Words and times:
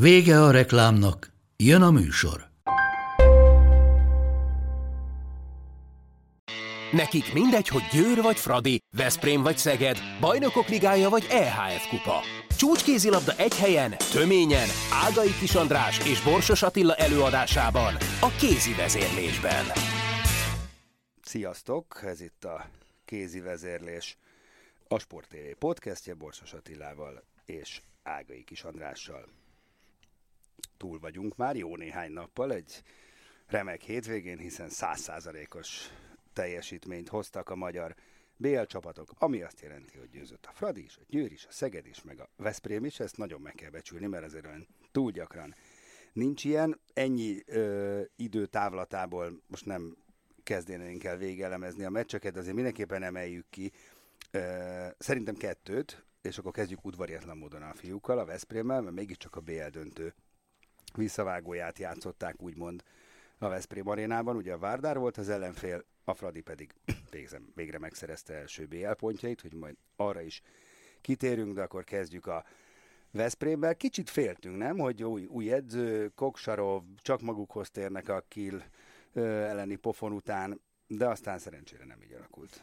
Vége 0.00 0.42
a 0.42 0.50
reklámnak, 0.50 1.32
jön 1.56 1.82
a 1.82 1.90
műsor. 1.90 2.48
Nekik 6.92 7.32
mindegy, 7.32 7.68
hogy 7.68 7.82
Győr 7.92 8.22
vagy 8.22 8.36
Fradi, 8.36 8.78
Veszprém 8.96 9.42
vagy 9.42 9.58
Szeged, 9.58 9.98
Bajnokok 10.20 10.68
Ligája 10.68 11.08
vagy 11.08 11.26
EHF 11.30 11.88
Kupa. 11.88 12.20
Csúcskézilabda 12.56 13.32
egy 13.36 13.56
helyen, 13.56 13.94
töményen, 14.12 14.68
Ágai 15.06 15.34
Kis 15.40 15.54
András 15.54 16.06
és 16.06 16.22
Borsos 16.22 16.62
Attila 16.62 16.94
előadásában, 16.94 17.94
a 18.20 18.28
kézi 18.40 18.74
vezérlésben. 18.74 19.64
Sziasztok, 21.22 22.00
ez 22.02 22.20
itt 22.20 22.44
a 22.44 22.66
kézi 23.04 23.40
vezérlés, 23.40 24.18
a 24.88 24.98
Sport 24.98 25.28
TV 25.28 25.58
podcastje 25.58 26.14
Borsos 26.14 26.52
Attilával 26.52 27.22
és 27.44 27.80
Ágai 28.02 28.44
Kis 28.44 28.62
Andrással. 28.62 29.44
Túl 30.76 30.98
vagyunk 30.98 31.36
már 31.36 31.56
jó 31.56 31.76
néhány 31.76 32.12
nappal, 32.12 32.52
egy 32.52 32.82
remek 33.46 33.82
hétvégén, 33.82 34.38
hiszen 34.38 34.68
százszázalékos 34.68 35.90
teljesítményt 36.32 37.08
hoztak 37.08 37.50
a 37.50 37.56
magyar 37.56 37.94
BL 38.36 38.62
csapatok, 38.62 39.10
ami 39.18 39.42
azt 39.42 39.60
jelenti, 39.60 39.98
hogy 39.98 40.08
győzött 40.08 40.46
a 40.46 40.52
Fradi 40.52 40.84
is, 40.84 40.96
a 40.96 41.04
Győr 41.08 41.32
is, 41.32 41.46
a 41.46 41.52
Szeged 41.52 41.86
is, 41.86 42.02
meg 42.02 42.20
a 42.20 42.28
Veszprém 42.36 42.84
is, 42.84 43.00
ezt 43.00 43.16
nagyon 43.16 43.40
meg 43.40 43.54
kell 43.54 43.70
becsülni, 43.70 44.06
mert 44.06 44.24
azért 44.24 44.46
olyan 44.46 44.66
túl 44.92 45.10
gyakran 45.10 45.54
nincs 46.12 46.44
ilyen. 46.44 46.80
Ennyi 46.92 47.42
ö, 47.46 48.02
időtávlatából 48.16 49.42
most 49.46 49.66
nem 49.66 49.96
kezdenénk 50.42 51.04
el 51.04 51.16
végelemezni 51.16 51.84
a 51.84 51.90
meccseket, 51.90 52.36
azért 52.36 52.54
mindenképpen 52.54 53.02
emeljük 53.02 53.46
ki. 53.50 53.72
Ö, 54.30 54.40
szerintem 54.98 55.34
kettőt, 55.34 56.04
és 56.22 56.38
akkor 56.38 56.52
kezdjük 56.52 56.84
udvariatlan 56.84 57.36
módon 57.36 57.62
a 57.62 57.74
fiúkkal, 57.74 58.18
a 58.18 58.24
Veszprémmel, 58.24 58.80
mert 58.80 58.94
mégiscsak 58.94 59.36
a 59.36 59.40
BL 59.40 59.68
döntő 59.70 60.14
visszavágóját 60.94 61.78
játszották 61.78 62.42
úgymond 62.42 62.82
a 63.38 63.48
Veszprém 63.48 63.88
arénában. 63.88 64.36
Ugye 64.36 64.52
a 64.52 64.58
Várdár 64.58 64.98
volt 64.98 65.16
az 65.16 65.28
ellenfél, 65.28 65.84
a 66.04 66.14
Fradi 66.14 66.40
pedig 66.40 66.74
végzem, 67.10 67.52
végre 67.54 67.78
megszerezte 67.78 68.34
első 68.34 68.66
BL 68.66 68.92
pontjait, 68.92 69.40
hogy 69.40 69.54
majd 69.54 69.76
arra 69.96 70.20
is 70.20 70.42
kitérünk, 71.00 71.54
de 71.54 71.62
akkor 71.62 71.84
kezdjük 71.84 72.26
a 72.26 72.44
Veszprémmel. 73.10 73.76
Kicsit 73.76 74.10
féltünk, 74.10 74.56
nem, 74.56 74.78
hogy 74.78 75.02
új, 75.02 75.24
új 75.24 75.52
edző, 75.52 76.08
Koksarov, 76.14 76.82
csak 76.96 77.20
magukhoz 77.20 77.70
térnek 77.70 78.08
a 78.08 78.24
Kill 78.28 78.62
elleni 79.14 79.76
pofon 79.76 80.12
után, 80.12 80.60
de 80.86 81.06
aztán 81.06 81.38
szerencsére 81.38 81.84
nem 81.84 82.02
így 82.02 82.12
alakult. 82.12 82.62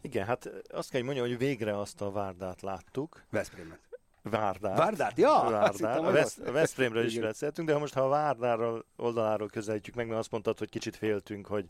Igen, 0.00 0.26
hát 0.26 0.46
azt 0.46 0.90
kell, 0.90 1.00
hogy 1.00 1.04
mondjam, 1.04 1.26
hogy 1.26 1.38
végre 1.38 1.78
azt 1.78 2.00
a 2.00 2.10
Várdát 2.10 2.60
láttuk. 2.60 3.22
Veszprémet. 3.30 3.91
Várdát. 4.22 4.78
Várdát, 4.78 5.18
ja! 5.18 5.46
Várdát. 5.50 5.98
A, 5.98 6.06
a 6.46 6.52
Veszprémről 6.52 7.04
is 7.04 7.18
beszéltünk, 7.18 7.68
de 7.68 7.74
ha 7.74 7.80
most 7.80 7.94
ha 7.94 8.00
a 8.00 8.08
Várdáról 8.08 8.84
oldaláról 8.96 9.48
közelítjük 9.48 9.94
meg, 9.94 10.06
mert 10.06 10.18
azt 10.18 10.30
mondtad, 10.30 10.58
hogy 10.58 10.68
kicsit 10.68 10.96
féltünk, 10.96 11.46
hogy 11.46 11.66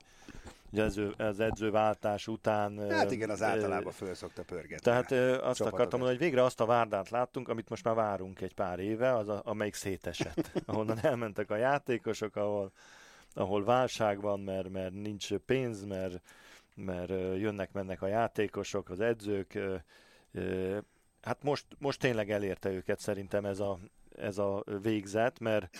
az, 0.77 1.01
az 1.17 1.41
edzőváltás 1.41 2.29
után... 2.29 2.91
Hát 2.91 3.11
igen, 3.11 3.31
az 3.31 3.43
általában 3.43 3.93
föl 3.93 4.15
szokta 4.15 4.43
pörgetni. 4.43 4.79
Tehát 4.79 5.13
azt 5.43 5.61
akartam 5.61 5.99
mondani, 5.99 6.19
hogy 6.19 6.19
végre 6.19 6.45
azt 6.45 6.61
a 6.61 6.67
Várdát 6.67 7.11
láttunk, 7.11 7.49
amit 7.49 7.69
most 7.69 7.85
már 7.85 7.95
várunk 7.95 8.41
egy 8.41 8.55
pár 8.55 8.79
éve, 8.79 9.15
az 9.17 9.29
a, 9.29 9.41
amelyik 9.45 9.75
szétesett, 9.75 10.53
ahonnan 10.67 10.99
elmentek 11.03 11.51
a 11.51 11.57
játékosok, 11.57 12.37
ahol, 12.37 12.73
ahol 13.35 13.65
válság 13.65 14.21
van, 14.21 14.41
mert, 14.41 14.69
mert 14.69 14.93
nincs 14.93 15.35
pénz, 15.35 15.85
mert, 15.85 16.21
mert 16.75 17.11
jönnek-mennek 17.39 18.03
a 18.03 18.07
játékosok, 18.07 18.91
az 18.91 19.01
edzők, 19.01 19.59
hát 21.23 21.43
most, 21.43 21.67
most 21.79 22.01
tényleg 22.01 22.31
elérte 22.31 22.71
őket 22.71 22.99
szerintem 22.99 23.45
ez 23.45 23.61
a, 23.61 23.79
ez 24.17 24.39
a 24.39 24.65
végzet, 24.83 25.39
mert, 25.39 25.77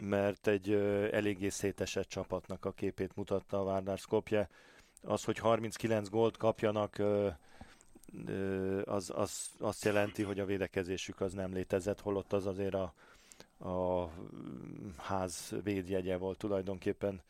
mert 0.00 0.46
egy 0.46 0.72
eléggé 1.12 1.48
szétesett 1.48 2.08
csapatnak 2.08 2.64
a 2.64 2.72
képét 2.72 3.16
mutatta 3.16 3.60
a 3.60 3.64
Várdár 3.64 3.98
Skopje. 3.98 4.48
Az, 5.02 5.24
hogy 5.24 5.38
39 5.38 6.08
gólt 6.08 6.36
kapjanak, 6.36 7.02
az, 8.84 9.12
az 9.14 9.50
azt 9.58 9.84
jelenti, 9.84 10.22
hogy 10.22 10.40
a 10.40 10.44
védekezésük 10.44 11.20
az 11.20 11.32
nem 11.32 11.52
létezett, 11.52 12.00
holott 12.00 12.32
az 12.32 12.46
azért 12.46 12.74
a, 12.74 12.94
a 13.68 14.08
ház 14.96 15.54
védjegye 15.62 16.16
volt 16.16 16.38
tulajdonképpen 16.38 17.22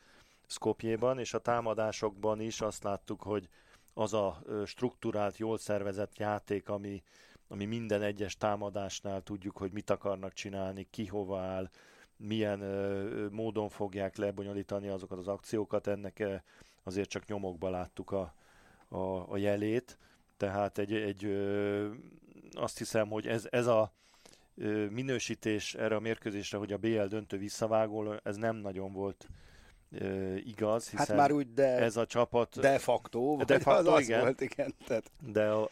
Skopjéban, 0.46 1.18
és 1.18 1.34
a 1.34 1.38
támadásokban 1.38 2.40
is 2.40 2.60
azt 2.60 2.82
láttuk, 2.82 3.22
hogy 3.22 3.48
az 3.94 4.14
a 4.14 4.42
struktúrált, 4.66 5.36
jól 5.36 5.58
szervezett 5.58 6.18
játék, 6.18 6.68
ami, 6.68 7.02
ami 7.48 7.64
minden 7.64 8.02
egyes 8.02 8.36
támadásnál 8.36 9.22
tudjuk, 9.22 9.56
hogy 9.56 9.72
mit 9.72 9.90
akarnak 9.90 10.32
csinálni, 10.32 10.86
ki 10.90 11.06
hova 11.06 11.40
áll, 11.40 11.70
milyen 12.16 12.60
ö, 12.60 13.28
módon 13.30 13.68
fogják 13.68 14.16
lebonyolítani 14.16 14.88
azokat 14.88 15.18
az 15.18 15.28
akciókat, 15.28 15.86
ennek 15.86 16.24
azért 16.82 17.08
csak 17.08 17.26
nyomokba 17.26 17.70
láttuk 17.70 18.10
a, 18.10 18.34
a, 18.88 19.32
a 19.32 19.36
jelét, 19.36 19.98
tehát 20.36 20.78
egy, 20.78 20.94
egy 20.94 21.24
ö, 21.24 21.88
azt 22.52 22.78
hiszem, 22.78 23.08
hogy 23.08 23.26
ez, 23.26 23.46
ez 23.50 23.66
a 23.66 23.92
ö, 24.56 24.86
minősítés 24.86 25.74
erre 25.74 25.96
a 25.96 26.00
mérkőzésre, 26.00 26.58
hogy 26.58 26.72
a 26.72 26.78
BL 26.78 27.04
döntő 27.04 27.38
visszavágó, 27.38 28.14
ez 28.22 28.36
nem 28.36 28.56
nagyon 28.56 28.92
volt 28.92 29.28
ö, 29.90 30.34
igaz, 30.34 30.88
hiszen 30.90 31.06
hát 31.06 31.16
már 31.16 31.32
úgy, 31.32 31.52
de 31.52 31.66
ez 31.66 31.96
a 31.96 32.06
csapat... 32.06 32.60
De 32.60 32.78
facto, 32.78 33.36
de 33.46 33.58
facto 33.58 33.92
az 33.92 34.02
igen, 34.02 34.20
volt, 34.20 34.40
igen. 34.40 34.74
Tehát... 34.86 35.10
De 35.20 35.50
a, 35.50 35.70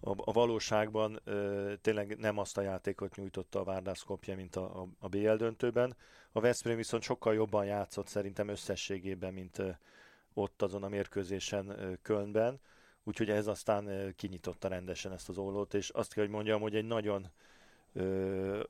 a, 0.00 0.10
a 0.10 0.32
valóságban 0.32 1.20
ö, 1.24 1.72
tényleg 1.80 2.18
nem 2.18 2.38
azt 2.38 2.58
a 2.58 2.62
játékot 2.62 3.16
nyújtotta 3.16 3.60
a 3.60 3.64
Várdász 3.64 4.02
kopja, 4.02 4.36
mint 4.36 4.56
a, 4.56 4.80
a, 4.82 4.88
a 4.98 5.08
BL 5.08 5.34
döntőben. 5.34 5.96
A 6.32 6.40
Veszprém 6.40 6.76
viszont 6.76 7.02
sokkal 7.02 7.34
jobban 7.34 7.64
játszott 7.64 8.06
szerintem 8.06 8.48
összességében, 8.48 9.32
mint 9.32 9.58
ö, 9.58 9.70
ott 10.34 10.62
azon 10.62 10.82
a 10.82 10.88
mérkőzésen 10.88 11.68
ö, 11.68 11.92
Kölnben. 12.02 12.60
Úgyhogy 13.04 13.30
ez 13.30 13.46
aztán 13.46 13.86
ö, 13.86 14.10
kinyitotta 14.10 14.68
rendesen 14.68 15.12
ezt 15.12 15.28
az 15.28 15.38
ollót, 15.38 15.74
és 15.74 15.88
azt 15.88 16.14
kell, 16.14 16.24
hogy 16.24 16.32
mondjam, 16.32 16.60
hogy 16.60 16.76
egy 16.76 16.86
nagyon 16.86 17.30
ö, 17.92 18.62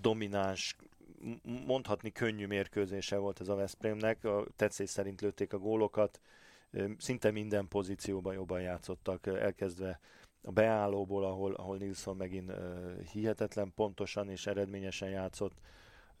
domináns, 0.00 0.76
mondhatni 1.66 2.12
könnyű 2.12 2.46
mérkőzése 2.46 3.16
volt 3.16 3.40
ez 3.40 3.48
a 3.48 3.54
Veszprémnek. 3.54 4.24
A 4.24 4.46
tetszés 4.56 4.90
szerint 4.90 5.20
lőtték 5.20 5.52
a 5.52 5.58
gólokat, 5.58 6.20
szinte 6.98 7.30
minden 7.30 7.68
pozícióban 7.68 8.34
jobban 8.34 8.60
játszottak, 8.60 9.26
elkezdve 9.26 10.00
a 10.42 10.50
beállóból, 10.50 11.24
ahol, 11.24 11.54
ahol 11.54 11.76
Nilsson 11.76 12.16
megint 12.16 12.50
uh, 12.50 13.00
hihetetlen 13.12 13.72
pontosan 13.74 14.30
és 14.30 14.46
eredményesen 14.46 15.08
játszott, 15.08 15.58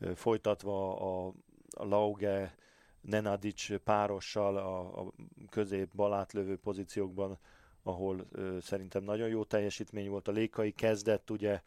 uh, 0.00 0.10
folytatva 0.10 0.96
a, 0.96 1.32
a 1.70 1.84
Lauge, 1.84 2.54
Nenadic 3.00 3.82
párossal 3.82 4.56
a, 4.56 5.00
a 5.00 5.12
közép 5.50 5.94
balátlövő 5.94 6.56
pozíciókban, 6.56 7.38
ahol 7.82 8.26
uh, 8.32 8.58
szerintem 8.60 9.02
nagyon 9.02 9.28
jó 9.28 9.44
teljesítmény 9.44 10.08
volt. 10.08 10.28
A 10.28 10.32
Lékai 10.32 10.72
kezdett, 10.72 11.30
ugye 11.30 11.60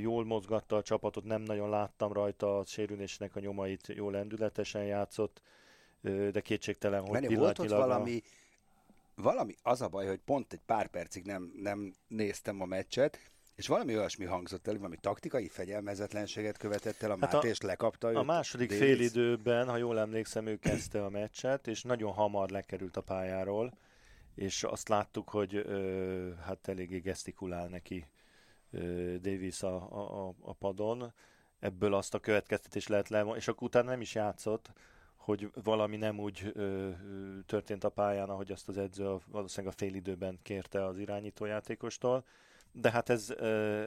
jól 0.00 0.24
mozgatta 0.24 0.76
a 0.76 0.82
csapatot, 0.82 1.24
nem 1.24 1.42
nagyon 1.42 1.68
láttam 1.68 2.12
rajta 2.12 2.58
a 2.58 2.64
sérülésnek 2.64 3.36
a 3.36 3.40
nyomait, 3.40 3.92
jól 3.94 4.12
lendületesen 4.12 4.84
játszott, 4.84 5.42
de 6.30 6.40
kétségtelen, 6.40 7.00
hogy 7.00 7.20
Menni, 7.20 7.34
volt 7.34 7.58
ott 7.58 7.68
valami 7.68 8.22
valami, 9.16 9.54
az 9.62 9.82
a 9.82 9.88
baj, 9.88 10.06
hogy 10.06 10.20
pont 10.24 10.52
egy 10.52 10.60
pár 10.66 10.86
percig 10.86 11.24
nem, 11.24 11.52
nem 11.56 11.94
néztem 12.08 12.60
a 12.60 12.64
meccset, 12.64 13.18
és 13.54 13.66
valami 13.66 13.96
olyasmi 13.96 14.24
hangzott 14.24 14.66
el, 14.66 14.74
valami 14.74 14.96
taktikai 15.00 15.48
fegyelmezetlenséget 15.48 16.56
követett 16.56 17.02
el 17.02 17.10
a 17.10 17.16
hát 17.20 17.32
Máté, 17.32 17.48
és 17.48 17.60
lekapta 17.60 18.10
őt. 18.10 18.16
A 18.16 18.22
második 18.22 18.68
Davis. 18.68 18.84
félidőben, 18.84 19.68
ha 19.68 19.76
jól 19.76 19.98
emlékszem, 19.98 20.46
ő 20.46 20.56
kezdte 20.56 21.04
a 21.04 21.08
meccset, 21.08 21.66
és 21.66 21.82
nagyon 21.82 22.12
hamar 22.12 22.50
lekerült 22.50 22.96
a 22.96 23.00
pályáról, 23.00 23.78
és 24.34 24.62
azt 24.62 24.88
láttuk, 24.88 25.28
hogy 25.28 25.54
ö, 25.54 26.30
hát 26.44 26.68
eléggé 26.68 26.98
gesztikulál 26.98 27.68
neki 27.68 28.06
ö, 28.70 29.14
Davis 29.20 29.62
a, 29.62 29.76
a, 30.26 30.34
a 30.40 30.52
padon. 30.52 31.12
Ebből 31.58 31.94
azt 31.94 32.14
a 32.14 32.18
következtetés 32.18 32.86
lehet 32.86 33.08
le, 33.08 33.22
és 33.22 33.48
akkor 33.48 33.62
utána 33.62 33.90
nem 33.90 34.00
is 34.00 34.14
játszott, 34.14 34.72
hogy 35.26 35.50
valami 35.62 35.96
nem 35.96 36.18
úgy 36.18 36.52
ö, 36.54 36.90
történt 37.46 37.84
a 37.84 37.88
pályán, 37.88 38.28
ahogy 38.28 38.52
azt 38.52 38.68
az 38.68 38.78
edző 38.78 39.06
a, 39.08 39.20
valószínűleg 39.26 39.74
a 39.74 39.76
félidőben 39.78 40.38
kérte 40.42 40.84
az 40.84 40.98
irányító 40.98 41.44
játékostól. 41.44 42.24
de 42.72 42.90
hát 42.90 43.08
ez, 43.08 43.30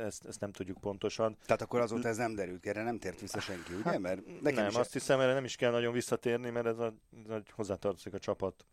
ezt, 0.04 0.26
ezt 0.26 0.40
nem 0.40 0.52
tudjuk 0.52 0.78
pontosan. 0.78 1.38
Tehát 1.46 1.62
akkor 1.62 1.80
azóta 1.80 2.08
ez 2.08 2.18
nem 2.18 2.36
derült 2.36 2.66
erre 2.66 2.84
nem 2.84 3.00
tért 3.00 3.20
vissza 3.20 3.40
senki, 3.40 3.74
ugye? 3.74 3.84
Hát, 3.84 4.00
mert 4.00 4.42
nekem 4.42 4.66
nem, 4.66 4.76
azt 4.76 4.94
hiszem, 4.94 5.20
erre 5.20 5.34
nem 5.34 5.44
is 5.44 5.56
kell 5.56 5.72
nagyon 5.72 5.94
visszatérni, 5.94 6.50
mert 6.50 6.66
ez, 6.66 6.80
a, 6.80 6.94
ez 7.30 7.42
hozzátartozik 7.56 8.14
a 8.14 8.20
csapat 8.20 8.66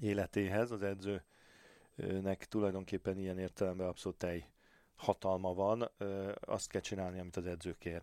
életéhez, 0.00 0.70
az 0.70 0.82
edzőnek 0.82 2.44
tulajdonképpen 2.48 3.18
ilyen 3.18 3.38
értelemben 3.38 3.86
abszolút 3.86 4.18
tej 4.18 4.48
hatalma 4.96 5.54
van, 5.54 5.90
azt 6.40 6.68
kell 6.68 6.80
csinálni, 6.80 7.18
amit 7.20 7.36
az 7.36 7.46
edző 7.46 7.76
kér. 7.78 8.02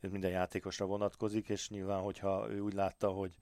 Ez 0.00 0.10
minden 0.10 0.30
játékosra 0.30 0.86
vonatkozik, 0.86 1.48
és 1.48 1.68
nyilván, 1.68 2.00
hogyha 2.00 2.50
ő 2.50 2.60
úgy 2.60 2.74
látta, 2.74 3.08
hogy 3.08 3.32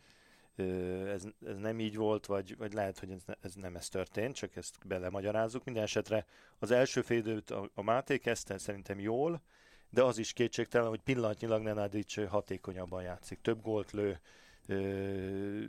ez, 1.06 1.24
ez 1.46 1.56
nem 1.58 1.80
így 1.80 1.96
volt, 1.96 2.26
vagy, 2.26 2.56
vagy 2.56 2.72
lehet, 2.72 2.98
hogy 2.98 3.10
ez, 3.10 3.22
ez 3.40 3.54
nem 3.54 3.76
ez 3.76 3.88
történt, 3.88 4.34
csak 4.34 4.56
ezt 4.56 4.76
belemagyarázzuk. 4.86 5.64
Minden 5.64 5.82
esetre 5.82 6.26
az 6.58 6.70
első 6.70 7.02
félidőt 7.02 7.50
a, 7.50 7.70
a 7.74 7.82
Máté 7.82 8.18
kezdte 8.18 8.58
szerintem 8.58 8.98
jól, 8.98 9.42
de 9.90 10.02
az 10.02 10.18
is 10.18 10.32
kétségtelen, 10.32 10.88
hogy 10.88 11.00
pillanatnyilag 11.00 11.62
Nenadic 11.62 12.28
hatékonyabban 12.28 13.02
játszik. 13.02 13.40
Több 13.40 13.62
gólt 13.62 13.92
lő, 13.92 14.20
ö, 14.66 15.62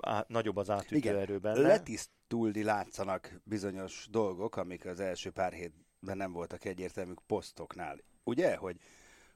á, 0.00 0.24
nagyobb 0.28 0.56
az 0.56 0.70
átütő 0.70 0.96
Igen, 0.96 1.16
erő 1.16 1.38
benne. 1.38 1.60
Letisztulni 1.60 2.62
látszanak 2.62 3.40
bizonyos 3.44 4.06
dolgok, 4.10 4.56
amik 4.56 4.86
az 4.86 5.00
első 5.00 5.30
pár 5.30 5.52
hétben 5.52 6.16
nem 6.16 6.32
voltak 6.32 6.64
egyértelmű 6.64 7.12
posztoknál. 7.26 7.98
Ugye, 8.24 8.56
hogy, 8.56 8.76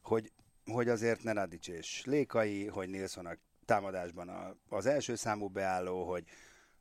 hogy, 0.03 0.33
hogy 0.73 0.89
azért 0.89 1.23
Nenadic 1.23 1.69
és 1.69 2.03
Lékai, 2.05 2.67
hogy 2.67 2.89
Nilsson 2.89 3.27
a 3.27 3.37
támadásban 3.65 4.29
a, 4.29 4.57
az 4.69 4.87
első 4.87 5.15
számú 5.15 5.49
beálló, 5.49 6.11
hogy, 6.11 6.25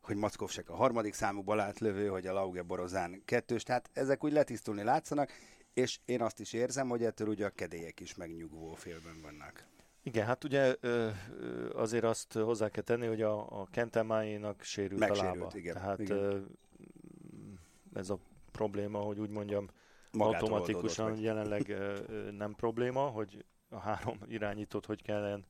hogy 0.01 0.15
Mackovsek 0.15 0.69
a 0.69 0.75
harmadik 0.75 1.13
számú 1.13 1.41
balátlövő, 1.41 2.07
hogy 2.07 2.27
a 2.27 2.33
Lauge 2.33 2.61
Borozán 2.61 3.21
kettős, 3.25 3.63
tehát 3.63 3.89
ezek 3.93 4.23
úgy 4.23 4.31
letisztulni 4.31 4.83
látszanak, 4.83 5.31
és 5.73 5.99
én 6.05 6.21
azt 6.21 6.39
is 6.39 6.53
érzem, 6.53 6.89
hogy 6.89 7.03
ettől 7.03 7.27
ugye 7.27 7.45
a 7.45 7.49
kedélyek 7.49 7.99
is 7.99 8.15
megnyugvó 8.15 8.73
félben 8.73 9.21
vannak. 9.21 9.65
Igen, 10.03 10.25
hát 10.25 10.43
ugye 10.43 10.75
azért 11.73 12.03
azt 12.03 12.33
hozzá 12.33 12.69
kell 12.69 12.83
tenni, 12.83 13.05
hogy 13.05 13.21
a, 13.21 13.61
a 13.61 13.67
Kentemáénak 13.71 14.61
sérült 14.61 14.99
Megsérült, 14.99 15.35
a 15.35 15.37
lába. 15.37 15.51
Igen, 15.57 15.73
Tehát 15.73 15.99
igen. 15.99 16.47
ez 17.93 18.09
a 18.09 18.19
probléma, 18.51 18.99
hogy 18.99 19.19
úgy 19.19 19.29
mondjam, 19.29 19.69
Magától 20.11 20.53
automatikusan 20.53 21.19
jelenleg 21.19 21.77
nem 22.37 22.55
probléma, 22.55 23.01
hogy 23.01 23.45
a 23.69 23.79
három 23.79 24.17
irányítót 24.27 24.85
hogy 24.85 25.01
kellene 25.01 25.43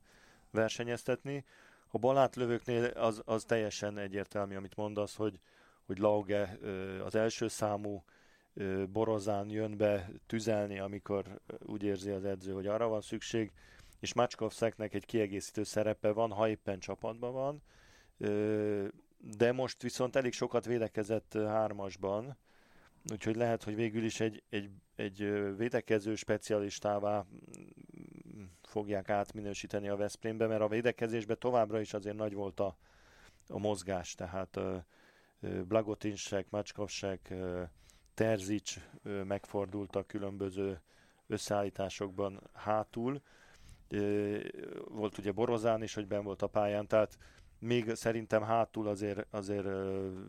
versenyeztetni. 0.50 1.44
A 1.90 1.98
balátlövőknél 1.98 2.84
az, 2.84 3.22
az 3.24 3.44
teljesen 3.44 3.98
egyértelmű, 3.98 4.56
amit 4.56 4.76
mondasz, 4.76 5.16
hogy, 5.16 5.40
hogy 5.86 5.98
Lauge 5.98 6.58
az 7.04 7.14
első 7.14 7.48
számú 7.48 8.04
borozán 8.92 9.50
jön 9.50 9.76
be 9.76 10.10
tüzelni, 10.26 10.78
amikor 10.78 11.40
úgy 11.58 11.82
érzi 11.82 12.10
az 12.10 12.24
edző, 12.24 12.52
hogy 12.52 12.66
arra 12.66 12.88
van 12.88 13.00
szükség, 13.00 13.52
és 14.00 14.14
Macskovszeknek 14.14 14.94
egy 14.94 15.06
kiegészítő 15.06 15.62
szerepe 15.62 16.12
van, 16.12 16.32
ha 16.32 16.48
éppen 16.48 16.78
csapatban 16.78 17.32
van, 17.32 17.62
de 19.18 19.52
most 19.52 19.82
viszont 19.82 20.16
elég 20.16 20.32
sokat 20.32 20.64
védekezett 20.64 21.32
hármasban, 21.32 22.36
úgyhogy 23.12 23.36
lehet, 23.36 23.62
hogy 23.62 23.74
végül 23.74 24.04
is 24.04 24.20
egy, 24.20 24.42
egy, 24.48 24.70
egy 24.96 25.18
védekező 25.56 26.14
specialistává 26.14 27.26
fogják 28.62 29.08
átminősíteni 29.08 29.88
a 29.88 29.96
Veszprémbe, 29.96 30.46
mert 30.46 30.60
a 30.60 30.68
védekezésben 30.68 31.38
továbbra 31.38 31.80
is 31.80 31.94
azért 31.94 32.16
nagy 32.16 32.34
volt 32.34 32.60
a, 32.60 32.76
a 33.48 33.58
mozgás, 33.58 34.14
tehát 34.14 34.60
Blagotinsek, 35.66 36.50
Macskovsek, 36.50 37.34
Terzics 38.14 38.80
megfordultak 39.02 40.06
különböző 40.06 40.80
összeállításokban 41.26 42.40
hátul. 42.52 43.22
Volt 44.88 45.18
ugye 45.18 45.32
Borozán 45.32 45.82
is, 45.82 45.94
hogy 45.94 46.06
ben 46.06 46.24
volt 46.24 46.42
a 46.42 46.46
pályán, 46.46 46.86
tehát 46.86 47.18
még 47.58 47.94
szerintem 47.94 48.42
hátul 48.42 48.88
azért, 48.88 49.26
azért 49.30 49.66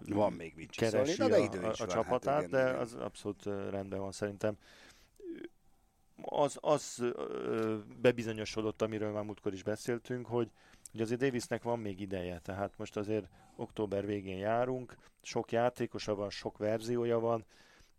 van 0.07 0.33
még 0.33 0.53
mit 0.55 0.71
keresi 0.71 1.21
a, 1.21 1.25
a, 1.25 1.49
a 1.61 1.65
hát 1.65 1.89
csapatát, 1.89 2.33
hát, 2.33 2.47
igen, 2.47 2.51
de 2.63 2.69
igen. 2.69 2.81
az 2.81 2.93
abszolút 2.93 3.45
rendben 3.45 3.99
van 3.99 4.11
szerintem. 4.11 4.57
Az, 6.21 6.57
az 6.61 7.03
bebizonyosodott, 8.01 8.81
amiről 8.81 9.11
már 9.11 9.23
múltkor 9.23 9.53
is 9.53 9.63
beszéltünk, 9.63 10.25
hogy, 10.25 10.51
hogy 10.91 11.01
azért 11.01 11.19
Davisnek 11.19 11.63
van 11.63 11.79
még 11.79 11.99
ideje, 11.99 12.39
tehát 12.39 12.77
most 12.77 12.97
azért 12.97 13.27
október 13.55 14.05
végén 14.05 14.37
járunk, 14.37 14.97
sok 15.21 15.51
játékosa 15.51 16.15
van, 16.15 16.29
sok 16.29 16.57
verziója 16.57 17.19
van, 17.19 17.45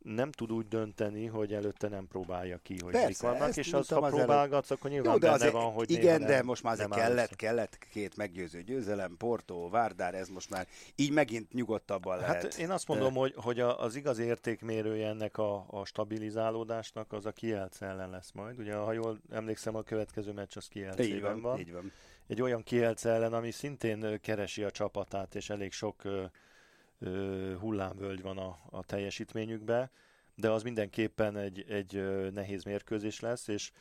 nem 0.03 0.31
tud 0.31 0.53
úgy 0.53 0.69
dönteni, 0.69 1.27
hogy 1.27 1.53
előtte 1.53 1.89
nem 1.89 2.09
próbálja 2.09 2.59
ki, 2.63 2.77
hogy 2.83 2.93
Persze, 2.93 3.07
mik 3.07 3.21
vannak, 3.21 3.57
és 3.57 3.73
az, 3.73 3.89
ha 3.89 4.01
próbálgatsz, 4.01 4.71
akkor 4.71 4.91
nyilván 4.91 5.13
Jó, 5.13 5.19
de 5.19 5.31
benne 5.31 5.51
van, 5.51 5.73
hogy 5.73 5.91
Igen, 5.91 6.21
de 6.21 6.43
most 6.43 6.63
már 6.63 6.73
azért 6.73 6.91
kellett, 6.91 7.37
kellett 7.37 7.79
két 7.79 8.17
meggyőző 8.17 8.63
győzelem, 8.63 9.17
Porto, 9.17 9.69
Várdár, 9.69 10.15
ez 10.15 10.29
most 10.29 10.51
már 10.51 10.67
így 10.95 11.13
megint 11.13 11.53
nyugodtabban 11.53 12.19
hát 12.19 12.29
lehet. 12.29 12.43
Hát 12.43 12.55
én 12.55 12.71
azt 12.71 12.89
mondom, 12.89 13.13
de... 13.13 13.19
hogy, 13.19 13.35
hogy 13.37 13.61
az 13.61 13.97
igazi 13.97 14.23
értékmérője 14.23 15.09
ennek 15.09 15.39
a, 15.39 15.65
a 15.67 15.85
stabilizálódásnak 15.85 17.13
az 17.13 17.27
a 17.27 17.33
Kielce 17.33 17.87
ellen 17.87 18.11
lesz 18.11 18.33
majd. 18.33 18.59
Ugye, 18.59 18.75
ha 18.75 18.93
jól 18.93 19.21
emlékszem, 19.31 19.75
a 19.77 19.83
következő 19.83 20.33
meccs 20.33 20.57
az 20.57 20.69
Kielcében 20.69 21.33
van, 21.33 21.43
van. 21.43 21.59
Így 21.59 21.73
van. 21.73 21.93
Egy 22.27 22.43
olyan 22.43 22.63
Kielce 22.63 23.11
ellen, 23.11 23.33
ami 23.33 23.51
szintén 23.51 24.21
keresi 24.21 24.63
a 24.63 24.71
csapatát, 24.71 25.35
és 25.35 25.51
elég 25.51 25.73
sok 25.73 26.03
hullámvölgy 27.61 28.23
van 28.23 28.39
a, 28.39 28.59
a 28.71 28.85
teljesítményükbe, 28.85 29.91
de 30.35 30.51
az 30.51 30.63
mindenképpen 30.63 31.37
egy, 31.37 31.65
egy 31.69 31.93
nehéz 32.33 32.65
mérkőzés 32.65 33.21
lesz, 33.21 33.49
és 33.49 33.73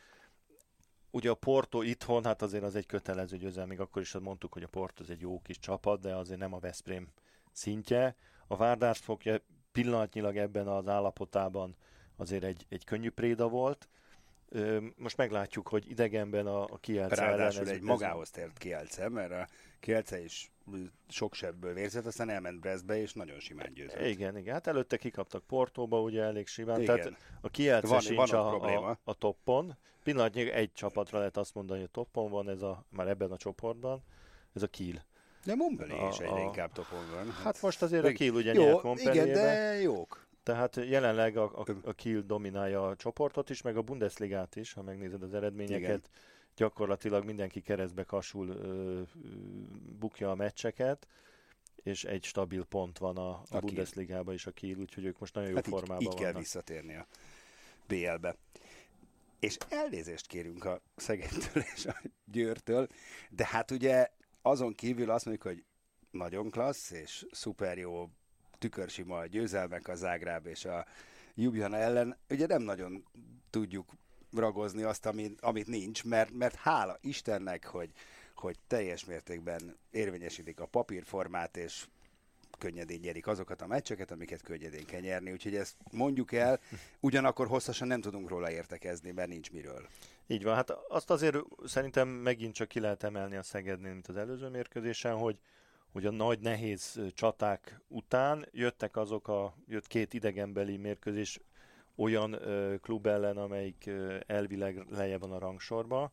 ugye 1.12 1.30
a 1.30 1.36
Porto 1.36 1.81
itthon, 1.81 2.24
hát 2.24 2.42
azért 2.42 2.63
az 2.63 2.75
egy 2.75 2.86
kötelező 2.86 3.38
győzelem, 3.38 3.68
még 3.68 3.80
akkor 3.80 4.01
is 4.01 4.13
mondtuk, 4.13 4.54
hogy 4.54 4.63
a 4.63 4.68
Porto 4.68 5.04
az 5.04 5.10
egy 5.10 5.21
jó 5.21 5.42
kis 5.42 5.60
csapat, 5.60 6.00
de 6.01 6.16
azért 6.16 6.39
nem 6.39 6.54
a 6.54 6.60
Veszprém 6.60 7.07
szintje. 7.51 8.16
A 8.48 8.56
Várdárs 8.56 9.00
fogja 9.00 9.39
pillanatnyilag 9.71 10.38
ebben 10.38 10.68
az 10.68 10.88
állapotában 10.88 11.75
azért 12.16 12.44
egy, 12.44 12.66
egy 12.69 12.83
könnyű 12.83 13.10
préda 13.10 13.48
volt, 13.48 13.89
most 14.95 15.18
meglátjuk, 15.18 15.68
hogy 15.68 15.89
idegenben 15.89 16.48
a, 16.48 16.63
a 16.63 16.77
Kielce 16.77 17.16
Ráadásul 17.16 17.62
ellen... 17.62 17.74
egy 17.74 17.80
ez, 17.80 17.86
magához 17.86 18.30
tért 18.30 18.57
Kielce, 18.57 19.10
mert 19.10 19.31
a 19.31 19.48
Kielce 19.80 20.24
is 20.24 20.51
sok 21.07 21.33
sebből 21.33 21.74
vérzett, 21.74 22.06
aztán 22.06 22.30
elment 22.30 22.60
Brestbe, 22.60 23.01
és 23.01 23.13
nagyon 23.13 23.39
simán 23.39 23.74
győzött. 23.74 24.06
Igen, 24.06 24.38
igen. 24.38 24.54
Hát 24.54 24.68
előtte 24.68 24.98
kikaptak 24.98 25.44
Portóba, 25.44 26.01
ugye 26.01 26.21
elég 26.21 26.48
simán. 26.48 26.81
Igen. 26.81 26.95
Tehát 26.95 27.18
a 27.42 27.50
Kielce 27.50 27.88
van, 27.88 28.00
sincs 28.00 28.31
van 28.31 28.62
a, 28.62 28.89
a, 28.89 29.00
a, 29.04 29.13
toppon. 29.13 29.77
Pillanatnyilag 30.04 30.54
egy 30.54 30.74
csapatra 30.74 31.18
lehet 31.18 31.38
azt 31.38 31.54
mondani, 31.54 31.80
hogy 31.80 31.89
toppon 31.89 32.30
van, 32.30 32.50
ez 32.50 32.62
a, 32.62 32.85
már 32.90 33.07
ebben 33.07 33.31
a 33.31 33.38
csoportban, 33.38 34.04
ez 34.54 34.64
a 34.64 34.68
Kiel. 34.68 35.06
De 35.45 35.56
Montpellier 35.56 36.09
is 36.09 36.18
egyre 36.18 36.42
inkább 36.42 36.71
topon 36.71 37.09
van. 37.16 37.26
Hát, 37.26 37.44
hát 37.44 37.61
most 37.61 37.81
azért 37.81 38.06
a 38.06 38.11
Kiel 38.11 38.33
ugye 38.33 38.54
jó, 38.54 38.81
nyert 38.81 38.99
Igen, 38.99 39.33
de 39.33 39.80
jók. 39.81 40.28
Tehát 40.44 40.76
jelenleg 40.76 41.38
a, 41.38 41.44
a, 41.44 41.66
a 41.83 41.94
Kiel 41.94 42.21
dominálja 42.21 42.88
a 42.88 42.95
csoportot 42.95 43.49
is, 43.49 43.61
meg 43.61 43.78
a 43.78 43.81
Bundesligát 43.81 44.56
is, 44.56 44.73
ha 44.73 44.81
megnézed 44.81 45.23
az 45.23 45.33
eredményeket. 45.33 45.81
Igen. 45.81 46.02
Gyakorlatilag 46.59 47.25
mindenki 47.25 47.61
keresztbe 47.61 48.04
kasul 48.04 48.49
ö, 48.49 49.01
bukja 49.99 50.31
a 50.31 50.35
meccseket, 50.35 51.07
és 51.75 52.04
egy 52.04 52.23
stabil 52.23 52.66
pont 52.66 52.97
van 52.97 53.18
a, 53.18 53.30
a, 53.30 53.44
a 53.49 53.59
Bundesligában 53.59 54.33
is 54.33 54.45
a 54.45 54.51
Kiel, 54.51 54.78
úgyhogy 54.78 55.06
ők 55.06 55.19
most 55.19 55.33
nagyon 55.33 55.49
jó 55.49 55.56
hát 55.56 55.68
formában 55.68 56.01
így, 56.01 56.07
így 56.07 56.13
vannak. 56.13 56.31
kell 56.31 56.42
visszatérni 56.42 56.95
a 56.95 57.07
BL-be. 57.87 58.35
És 59.39 59.57
elnézést 59.69 60.28
kérünk 60.28 60.66
a 60.66 60.81
Szegedtől 60.95 61.63
és 61.75 61.85
a 61.85 62.01
Győrtől, 62.25 62.87
de 63.30 63.45
hát 63.45 63.71
ugye 63.71 64.07
azon 64.42 64.75
kívül 64.75 65.09
azt 65.09 65.25
mondjuk, 65.25 65.47
hogy 65.47 65.63
nagyon 66.11 66.49
klassz 66.49 66.92
és 66.92 67.25
szuper 67.31 67.78
jó 67.78 68.09
tükörsima 68.57 69.25
győzelmek 69.25 69.87
a 69.87 69.95
Zágráb 69.95 70.45
és 70.45 70.66
a 70.66 70.85
Jubjana 71.35 71.78
ellen, 71.78 72.18
ugye 72.30 72.45
nem 72.45 72.61
nagyon 72.61 73.06
tudjuk 73.49 73.92
ragozni 74.36 74.83
azt, 74.83 75.06
amit, 75.06 75.42
amit 75.42 75.68
nincs, 75.68 76.04
mert, 76.04 76.31
mert 76.33 76.56
hála 76.56 76.98
Istennek, 77.02 77.66
hogy, 77.66 77.90
hogy 78.36 78.57
teljes 78.68 79.06
mértékben 79.06 79.78
érvényesítik 79.92 80.59
a 80.59 80.66
papírformát, 80.66 81.57
és 81.57 81.88
könnyedén 82.57 83.00
nyerik 83.00 83.28
azokat 83.28 83.62
a 83.62 83.68
meccseket, 83.68 84.12
amiket 84.12 84.42
könnyedén 84.42 84.86
kell 84.86 85.00
nyerni, 85.00 85.31
úgyhogy 85.31 85.56
ezt 85.56 85.76
mondjuk 85.92 86.31
el, 86.31 86.59
ugyanakkor 87.00 87.48
hosszasan 87.48 87.88
nem 87.88 88.02
tudunk 88.02 88.30
róla 88.30 88.52
értekezni, 88.52 89.12
mert 89.12 89.30
nincs 89.30 89.52
miről. 89.52 89.88
Így 90.28 90.44
van, 90.44 90.56
hát 90.56 90.69
azt 90.69 91.09
azért 91.09 91.38
szerintem 91.66 92.07
megint 92.07 92.54
csak 92.54 92.68
ki 92.68 92.80
lehet 92.80 93.04
emelni 93.04 93.36
a 93.36 93.44
Szegednél, 93.44 93.92
mint 93.92 94.07
az 94.07 94.18
előző 94.18 94.50
mérkőzésen, 94.50 95.16
hogy 95.16 95.40
hogy 95.92 96.06
a 96.06 96.12
nagy 96.12 96.40
nehéz 96.40 97.00
csaták 97.14 97.81
után 97.88 98.48
jöttek 98.52 98.95
azok 98.98 99.28
a, 99.28 99.56
jött 99.68 99.88
két 99.88 100.14
idegenbeli 100.14 100.78
mérkőzés 100.78 101.40
olyan 101.99 102.33
ö, 102.33 102.75
klub 102.77 103.07
ellen, 103.07 103.37
amelyik 103.37 103.83
ö, 103.85 104.18
elvileg 104.27 104.85
lejjebb 104.89 105.21
van 105.21 105.31
a 105.31 105.39
rangsorba, 105.39 106.11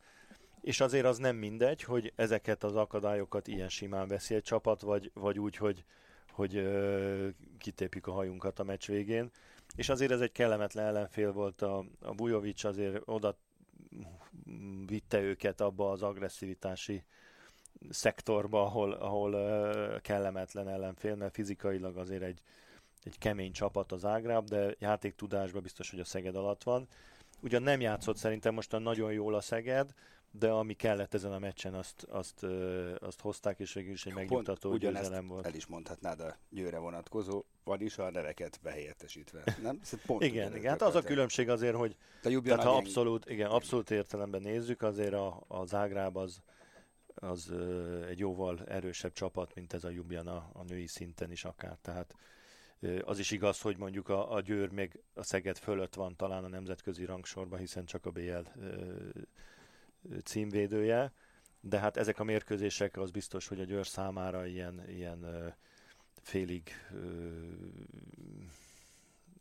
és 0.61 0.79
azért 0.79 1.05
az 1.05 1.17
nem 1.17 1.35
mindegy, 1.35 1.83
hogy 1.83 2.13
ezeket 2.15 2.63
az 2.63 2.75
akadályokat 2.75 3.47
ilyen 3.47 3.69
simán 3.69 4.07
veszi 4.07 4.35
egy 4.35 4.43
csapat, 4.43 4.81
vagy, 4.81 5.11
vagy 5.13 5.39
úgy, 5.39 5.55
hogy, 5.55 5.83
hogy 6.31 6.55
ö, 6.55 7.27
kitépjük 7.57 8.07
a 8.07 8.11
hajunkat 8.11 8.59
a 8.59 8.63
meccs 8.63 8.87
végén. 8.87 9.31
és 9.75 9.89
azért 9.89 10.11
ez 10.11 10.21
egy 10.21 10.31
kellemetlen 10.31 10.85
ellenfél 10.85 11.31
volt, 11.31 11.61
a, 11.61 11.85
a 12.01 12.13
Bujovic 12.13 12.63
azért 12.63 13.01
oda 13.05 13.37
vitte 14.85 15.19
őket 15.19 15.61
abba 15.61 15.91
az 15.91 16.01
agresszivitási 16.01 17.03
szektorba, 17.89 18.61
ahol, 18.61 18.91
ahol 18.91 19.31
kellemetlen 20.01 20.67
ellenfél, 20.67 21.15
mert 21.15 21.33
fizikailag 21.33 21.97
azért 21.97 22.23
egy, 22.23 22.41
egy 23.07 23.17
kemény 23.17 23.51
csapat 23.51 23.91
az 23.91 24.05
Ágráb, 24.05 24.47
de 24.47 24.75
játéktudásban 24.79 25.61
biztos, 25.61 25.89
hogy 25.89 25.99
a 25.99 26.05
Szeged 26.05 26.35
alatt 26.35 26.63
van. 26.63 26.87
Ugyan 27.41 27.63
nem 27.63 27.81
játszott 27.81 28.17
szerintem 28.17 28.53
mostan 28.53 28.81
nagyon 28.81 29.11
jól 29.11 29.35
a 29.35 29.41
Szeged, 29.41 29.93
de 30.31 30.49
ami 30.49 30.73
kellett 30.73 31.13
ezen 31.13 31.31
a 31.31 31.39
meccsen, 31.39 31.73
azt, 31.73 32.03
azt, 32.03 32.43
azt 32.99 33.21
hozták, 33.21 33.59
és 33.59 33.73
végül 33.73 33.93
is 33.93 34.05
egy 34.05 34.13
megnyugtató 34.13 34.75
győzelem 34.75 35.27
volt. 35.27 35.45
el 35.45 35.53
is 35.53 35.65
mondhatnád 35.65 36.19
a 36.19 36.37
győre 36.49 36.77
vonatkozó, 36.77 37.43
vagyis 37.63 37.97
a 37.97 38.11
neveket 38.11 38.59
behelyettesítve, 38.63 39.43
nem? 39.61 39.79
Pont 40.05 40.23
igen, 40.23 40.55
igen. 40.55 40.69
Hát 40.69 40.81
az 40.81 40.95
a 40.95 41.01
különbség 41.01 41.49
azért, 41.49 41.75
hogy 41.75 41.95
tehát 42.21 42.63
ha 42.63 42.75
abszolút, 42.75 43.29
igen, 43.29 43.49
abszolút 43.49 43.91
értelemben 43.91 44.41
nézzük, 44.41 44.81
azért 44.81 45.13
a, 45.13 45.43
a 45.47 45.65
Zágráb 45.65 46.17
az, 46.17 46.41
az 47.15 47.53
egy 48.07 48.19
jóval 48.19 48.59
erősebb 48.65 49.13
csapat, 49.13 49.55
mint 49.55 49.73
ez 49.73 49.83
a 49.83 49.89
Ljubljana 49.89 50.49
a 50.53 50.63
női 50.63 50.87
szinten 50.87 51.31
is 51.31 51.45
akár. 51.45 51.77
Tehát 51.81 52.13
az 53.03 53.19
is 53.19 53.31
igaz, 53.31 53.61
hogy 53.61 53.77
mondjuk 53.77 54.09
a, 54.09 54.33
a 54.33 54.41
Győr 54.41 54.69
még 54.69 54.99
a 55.13 55.23
Szeged 55.23 55.57
fölött 55.57 55.93
van 55.93 56.15
talán 56.15 56.43
a 56.43 56.47
nemzetközi 56.47 57.05
rangsorban, 57.05 57.59
hiszen 57.59 57.85
csak 57.85 58.05
a 58.05 58.11
BL 58.11 58.49
címvédője, 60.23 61.13
de 61.59 61.79
hát 61.79 61.97
ezek 61.97 62.19
a 62.19 62.23
mérkőzések 62.23 62.97
az 62.97 63.11
biztos, 63.11 63.47
hogy 63.47 63.59
a 63.59 63.63
Győr 63.63 63.87
számára 63.87 64.45
ilyen, 64.45 64.89
ilyen 64.89 65.53
félig 66.21 66.71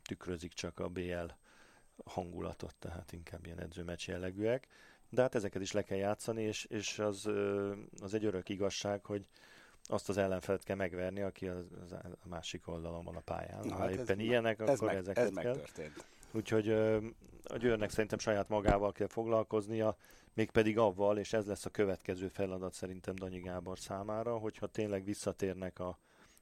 tükrözik 0.03 0.53
csak 0.53 0.79
a 0.79 0.89
BL 0.89 1.31
hangulatot, 2.05 2.75
tehát 2.79 3.13
inkább 3.13 3.47
ilyen 3.47 3.61
edzőmeccs 3.61 4.09
jellegűek. 4.09 4.69
De 5.09 5.23
hát 5.23 5.35
ezeket 5.35 5.63
is 5.63 5.73
le 5.73 5.83
kell 5.83 5.99
játszani, 5.99 6.43
és, 6.43 6.65
és 6.65 6.99
az, 6.99 7.31
az 8.01 8.15
egy 8.15 8.25
örök 8.25 8.49
igazság, 8.49 9.05
hogy 9.05 9.27
azt 9.89 10.09
az 10.09 10.17
ellenfelet 10.17 10.65
kell 10.65 10.77
megverni, 10.77 11.21
aki 11.21 11.49
az, 11.49 11.65
az 11.85 11.93
a 11.93 12.29
másik 12.29 12.69
oldalon 12.69 13.05
van 13.05 13.17
a 13.17 13.21
pályán. 13.21 13.67
Na, 13.67 13.75
ha 13.75 13.81
hát 13.81 13.91
éppen 13.91 14.21
ilyenek, 14.21 14.61
ez 14.61 14.69
akkor 14.69 14.89
meg, 14.89 14.97
ezeket 14.97 15.25
ez 15.25 15.35
kell. 15.35 15.55
Megtörtént. 15.55 16.07
Úgyhogy 16.33 16.71
a 17.49 17.57
Győrnek 17.57 17.91
szerintem 17.91 18.19
saját 18.19 18.49
magával 18.49 18.93
kell 18.93 19.07
foglalkoznia, 19.07 19.97
mégpedig 20.35 20.79
avval, 20.79 21.19
és 21.19 21.33
ez 21.33 21.47
lesz 21.47 21.65
a 21.65 21.71
következő 21.71 22.29
feladat 22.29 22.73
szerintem 22.73 23.15
Danyi 23.15 23.41
Gábor 23.41 23.79
számára, 23.79 24.39
hogyha 24.39 24.67
tényleg 24.67 25.05
visszatérnek 25.05 25.79
a, 25.79 25.99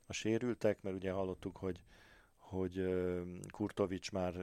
a 0.07 0.13
sérültek, 0.13 0.83
mert 0.83 0.97
ugye 0.97 1.11
hallottuk, 1.11 1.57
hogy, 1.57 1.85
hogy 2.37 2.95
Kurtovics 3.51 4.13
már 4.13 4.35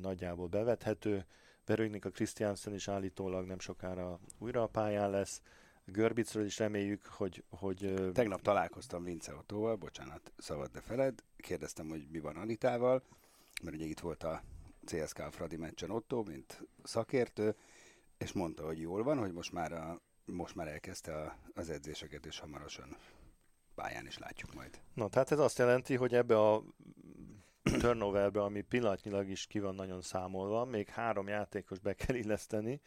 nagyjából 0.00 0.46
bevethető, 0.46 1.26
Veronika 1.66 2.10
Krisztiánsen 2.10 2.74
is 2.74 2.88
állítólag 2.88 3.46
nem 3.46 3.58
sokára 3.58 4.20
újra 4.38 4.62
a 4.62 4.66
pályán 4.66 5.10
lesz, 5.10 5.42
Görbicről 5.92 6.44
is 6.44 6.58
reméljük, 6.58 7.06
hogy... 7.06 7.44
hogy 7.50 7.94
Tegnap 8.12 8.42
találkoztam 8.42 9.04
Vince 9.04 9.34
Ottóval, 9.34 9.76
bocsánat, 9.76 10.32
szabad 10.36 10.70
de 10.70 10.80
feled, 10.80 11.22
kérdeztem, 11.36 11.88
hogy 11.88 12.06
mi 12.10 12.20
van 12.20 12.36
Anitával, 12.36 13.02
mert 13.62 13.76
ugye 13.76 13.84
itt 13.84 14.00
volt 14.00 14.22
a 14.22 14.42
CSK 14.84 15.22
Fradi 15.30 15.56
meccsen 15.56 15.90
Otto, 15.90 16.22
mint 16.22 16.66
szakértő, 16.82 17.56
és 18.18 18.32
mondta, 18.32 18.66
hogy 18.66 18.80
jól 18.80 19.02
van, 19.02 19.18
hogy 19.18 19.32
most 19.32 19.52
már, 19.52 19.72
a, 19.72 20.00
most 20.24 20.54
már 20.54 20.68
elkezdte 20.68 21.14
a, 21.14 21.36
az 21.54 21.70
edzéseket, 21.70 22.26
és 22.26 22.38
hamarosan 22.38 22.96
pályán 23.74 24.06
is 24.06 24.18
látjuk 24.18 24.54
majd. 24.54 24.80
Na, 24.94 25.08
tehát 25.08 25.30
ez 25.30 25.38
azt 25.38 25.58
jelenti, 25.58 25.94
hogy 25.94 26.14
ebbe 26.14 26.40
a 26.40 26.62
turnoverbe, 27.78 28.42
ami 28.42 28.60
pillanatnyilag 28.60 29.28
is 29.28 29.46
ki 29.46 29.58
van 29.58 29.74
nagyon 29.74 30.02
számolva, 30.02 30.64
még 30.64 30.88
három 30.88 31.28
játékos 31.28 31.78
be 31.78 31.94
kell 31.94 32.16
illeszteni, 32.16 32.80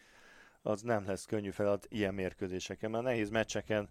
az 0.62 0.82
nem 0.82 1.06
lesz 1.06 1.24
könnyű 1.24 1.50
feladat 1.50 1.86
ilyen 1.88 2.14
mérkőzéseken, 2.14 2.90
mert 2.90 3.04
nehéz 3.04 3.30
meccseken 3.30 3.88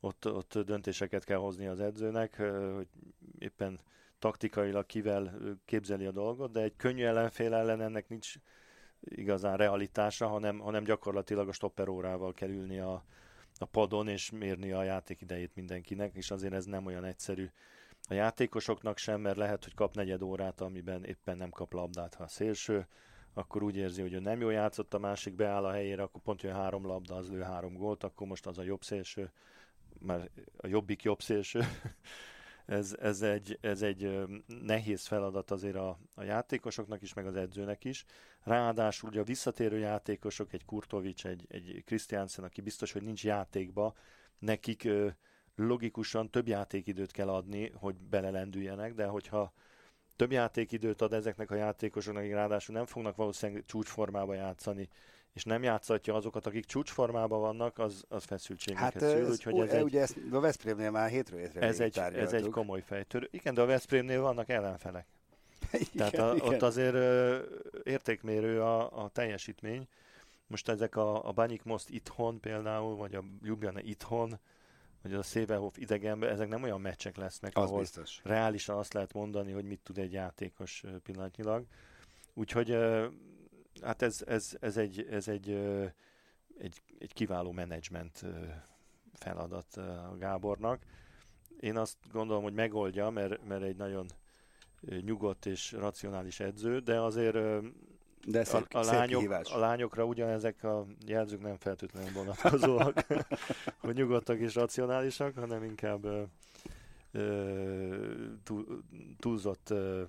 ott, 0.00 0.26
ott 0.26 0.58
döntéseket 0.58 1.24
kell 1.24 1.38
hozni 1.38 1.66
az 1.66 1.80
edzőnek, 1.80 2.40
hogy 2.76 2.88
éppen 3.38 3.80
taktikailag 4.18 4.86
kivel 4.86 5.38
képzeli 5.64 6.06
a 6.06 6.10
dolgot, 6.10 6.52
de 6.52 6.60
egy 6.60 6.76
könnyű 6.76 7.04
ellenfél 7.04 7.54
ellen 7.54 7.80
ennek 7.80 8.08
nincs 8.08 8.34
igazán 9.00 9.56
realitása, 9.56 10.28
hanem, 10.28 10.58
hanem 10.58 10.84
gyakorlatilag 10.84 11.48
a 11.48 11.52
stopperórával 11.52 12.32
kell 12.32 12.48
ülni 12.48 12.78
a, 12.78 13.04
a 13.58 13.64
padon, 13.64 14.08
és 14.08 14.30
mérni 14.30 14.72
a 14.72 14.82
játék 14.82 15.20
idejét 15.20 15.54
mindenkinek, 15.54 16.14
és 16.14 16.30
azért 16.30 16.52
ez 16.52 16.64
nem 16.64 16.86
olyan 16.86 17.04
egyszerű 17.04 17.50
a 18.08 18.14
játékosoknak 18.14 18.98
sem, 18.98 19.20
mert 19.20 19.36
lehet, 19.36 19.64
hogy 19.64 19.74
kap 19.74 19.94
negyed 19.94 20.22
órát, 20.22 20.60
amiben 20.60 21.04
éppen 21.04 21.36
nem 21.36 21.50
kap 21.50 21.72
labdát, 21.72 22.14
ha 22.14 22.24
a 22.24 22.28
szélső, 22.28 22.86
akkor 23.38 23.62
úgy 23.62 23.76
érzi, 23.76 24.00
hogy 24.00 24.12
ő 24.12 24.18
nem 24.18 24.40
jól 24.40 24.52
játszott, 24.52 24.94
a 24.94 24.98
másik 24.98 25.34
beáll 25.34 25.64
a 25.64 25.72
helyére, 25.72 26.02
akkor 26.02 26.22
pont 26.22 26.42
jön 26.42 26.54
három 26.54 26.86
labda, 26.86 27.16
az 27.16 27.30
lő 27.30 27.40
három 27.40 27.74
gólt, 27.74 28.04
akkor 28.04 28.26
most 28.26 28.46
az 28.46 28.58
a 28.58 28.62
jobb 28.62 28.82
szélső, 28.82 29.30
már 29.98 30.30
a 30.56 30.66
jobbik 30.66 31.02
jobb 31.02 31.22
szélső, 31.22 31.60
ez, 32.66 32.96
ez, 33.00 33.22
egy, 33.22 33.58
ez 33.60 33.82
egy 33.82 34.26
nehéz 34.46 35.06
feladat 35.06 35.50
azért 35.50 35.76
a, 35.76 35.98
a 36.14 36.22
játékosoknak 36.22 37.02
is, 37.02 37.14
meg 37.14 37.26
az 37.26 37.36
edzőnek 37.36 37.84
is. 37.84 38.04
Ráadásul 38.42 39.08
ugye 39.08 39.20
a 39.20 39.24
visszatérő 39.24 39.78
játékosok, 39.78 40.52
egy 40.52 40.64
Kurtovics, 40.64 41.26
egy, 41.26 41.46
egy 41.48 41.82
Christiansen, 41.86 42.44
aki 42.44 42.60
biztos, 42.60 42.92
hogy 42.92 43.02
nincs 43.02 43.24
játékba, 43.24 43.94
nekik 44.38 44.88
logikusan 45.54 46.30
több 46.30 46.48
játékidőt 46.48 47.10
kell 47.10 47.28
adni, 47.28 47.70
hogy 47.74 47.94
belelendüljenek, 47.94 48.94
de 48.94 49.06
hogyha 49.06 49.52
több 50.18 50.32
játékidőt 50.32 51.00
ad 51.00 51.12
ezeknek 51.12 51.50
a 51.50 51.54
játékosoknak, 51.54 52.22
akik 52.22 52.34
ráadásul 52.34 52.74
nem 52.74 52.86
fognak 52.86 53.16
valószínűleg 53.16 53.64
csúcsformába 53.66 54.34
játszani, 54.34 54.88
és 55.32 55.44
nem 55.44 55.62
játszatja 55.62 56.14
azokat, 56.14 56.46
akik 56.46 56.64
csúcsformában 56.64 57.40
vannak, 57.40 57.78
az, 57.78 58.04
az 58.08 58.24
feszültségeket 58.24 58.92
hát, 58.92 59.10
szül. 59.10 59.30
Úgyhogy 59.30 59.58
ez, 59.58 59.68
ez 59.68 59.74
egy, 59.74 59.82
ugye 59.82 60.00
ezt 60.00 60.16
a 60.30 60.40
Veszprémnél 60.40 60.90
már 60.90 61.10
hétről 61.10 61.40
hétre 61.40 61.60
ez 61.60 61.80
egy, 61.80 61.98
ez 61.98 62.32
egy 62.32 62.48
komoly 62.48 62.80
fejtörő. 62.80 63.28
Igen, 63.30 63.54
de 63.54 63.60
a 63.60 63.66
Veszprémnél 63.66 64.20
vannak 64.20 64.48
ellenfelek. 64.48 65.06
igen, 65.72 66.10
Tehát 66.10 66.14
a, 66.14 66.34
igen. 66.34 66.48
ott 66.48 66.62
azért 66.62 66.94
ö, 66.94 67.38
értékmérő 67.82 68.62
a, 68.62 69.04
a 69.04 69.08
teljesítmény. 69.08 69.88
Most 70.46 70.68
ezek 70.68 70.96
a, 70.96 71.28
a 71.28 71.32
Banyik 71.32 71.62
Most 71.62 71.90
itthon 71.90 72.40
például, 72.40 72.96
vagy 72.96 73.14
a 73.14 73.24
Ljubljana 73.42 73.80
itthon, 73.80 74.38
vagy 75.02 75.14
a 75.14 75.22
Szévehof 75.22 75.78
idegenben, 75.78 76.30
ezek 76.30 76.48
nem 76.48 76.62
olyan 76.62 76.80
meccsek 76.80 77.16
lesznek, 77.16 77.56
az 77.56 77.68
ahol 77.68 77.78
biztos. 77.78 78.20
reálisan 78.24 78.76
azt 78.76 78.92
lehet 78.92 79.12
mondani, 79.12 79.52
hogy 79.52 79.64
mit 79.64 79.80
tud 79.80 79.98
egy 79.98 80.12
játékos 80.12 80.84
pillanatnyilag. 81.02 81.66
Úgyhogy 82.34 82.76
hát 83.82 84.02
ez, 84.02 84.22
ez, 84.26 84.56
ez, 84.60 84.76
egy, 84.76 85.06
ez 85.10 85.28
egy, 85.28 85.50
egy, 86.58 86.82
egy 86.98 87.12
kiváló 87.12 87.52
menedzsment 87.52 88.24
feladat 89.12 89.76
a 89.76 90.16
Gábornak. 90.18 90.82
Én 91.60 91.76
azt 91.76 91.96
gondolom, 92.12 92.42
hogy 92.42 92.54
megoldja, 92.54 93.10
mert, 93.10 93.44
mert 93.46 93.62
egy 93.62 93.76
nagyon 93.76 94.06
nyugodt 95.00 95.46
és 95.46 95.72
racionális 95.72 96.40
edző, 96.40 96.78
de 96.78 97.00
azért 97.00 97.36
de 98.26 98.44
szép, 98.44 98.66
a, 98.74 98.78
a, 98.78 98.82
szép 98.82 98.94
lányok, 98.94 99.48
a 99.52 99.58
lányokra 99.58 100.04
ugyanezek 100.04 100.62
a 100.64 100.86
jelzők 101.06 101.40
nem 101.40 101.56
feltétlenül 101.56 102.12
vonatkozóak, 102.12 103.06
hogy 103.80 103.94
nyugodtak 103.94 104.38
és 104.38 104.54
racionálisak, 104.54 105.34
hanem 105.34 105.64
inkább 105.64 106.04
ö, 106.04 106.22
ö, 107.12 108.26
túl, 108.44 108.82
túlzott 109.18 109.70
ö, 109.70 110.02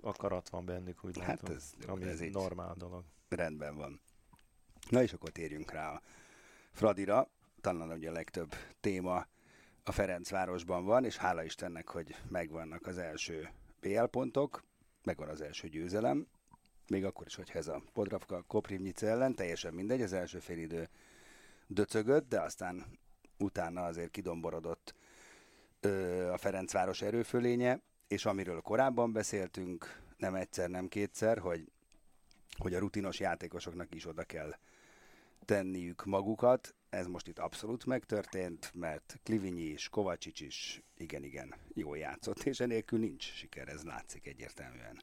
akarat 0.00 0.48
van 0.48 0.64
bennük, 0.64 1.04
úgy 1.04 1.18
hát 1.18 1.26
látom, 1.26 1.56
ez, 1.56 1.72
ami 1.86 2.04
ez 2.04 2.20
normál 2.20 2.74
dolog. 2.78 3.04
Rendben 3.28 3.76
van. 3.76 4.00
Na 4.90 5.02
és 5.02 5.12
akkor 5.12 5.30
térjünk 5.30 5.70
rá 5.70 5.90
a 5.90 6.02
Fradira. 6.72 7.28
Talán 7.60 7.90
ugye 7.90 8.08
a 8.08 8.12
legtöbb 8.12 8.54
téma 8.80 9.26
a 9.84 9.92
Ferencvárosban 9.92 10.84
van, 10.84 11.04
és 11.04 11.16
hála 11.16 11.44
Istennek, 11.44 11.88
hogy 11.88 12.16
megvannak 12.28 12.86
az 12.86 12.98
első 12.98 13.48
BL 13.80 14.04
pontok, 14.04 14.64
megvan 15.04 15.28
az 15.28 15.40
első 15.40 15.68
győzelem, 15.68 16.26
még 16.88 17.04
akkor 17.04 17.26
is, 17.26 17.34
hogy 17.34 17.50
ez 17.54 17.68
a 17.68 17.82
Podravka 17.92 18.42
Koprivnice 18.46 19.06
ellen, 19.06 19.34
teljesen 19.34 19.74
mindegy, 19.74 20.02
az 20.02 20.12
első 20.12 20.38
félidő 20.38 20.88
döcögött, 21.66 22.28
de 22.28 22.40
aztán 22.40 22.84
utána 23.38 23.84
azért 23.84 24.10
kidomborodott 24.10 24.94
ö, 25.80 26.28
a 26.32 26.36
Ferencváros 26.36 27.02
erőfölénye, 27.02 27.80
és 28.08 28.26
amiről 28.26 28.60
korábban 28.60 29.12
beszéltünk, 29.12 30.02
nem 30.16 30.34
egyszer, 30.34 30.68
nem 30.68 30.88
kétszer, 30.88 31.38
hogy, 31.38 31.70
hogy 32.58 32.74
a 32.74 32.78
rutinos 32.78 33.20
játékosoknak 33.20 33.94
is 33.94 34.06
oda 34.06 34.22
kell 34.22 34.54
tenniük 35.44 36.04
magukat. 36.04 36.74
Ez 36.90 37.06
most 37.06 37.28
itt 37.28 37.38
abszolút 37.38 37.86
megtörtént, 37.86 38.70
mert 38.74 39.20
Klivinyi 39.22 39.62
is, 39.62 39.88
Kovacsics 39.88 40.40
is 40.40 40.82
igen-igen 40.96 41.54
jól 41.74 41.98
játszott, 41.98 42.42
és 42.42 42.60
enélkül 42.60 42.98
nincs 42.98 43.32
siker, 43.32 43.68
ez 43.68 43.82
látszik 43.82 44.26
egyértelműen. 44.26 45.02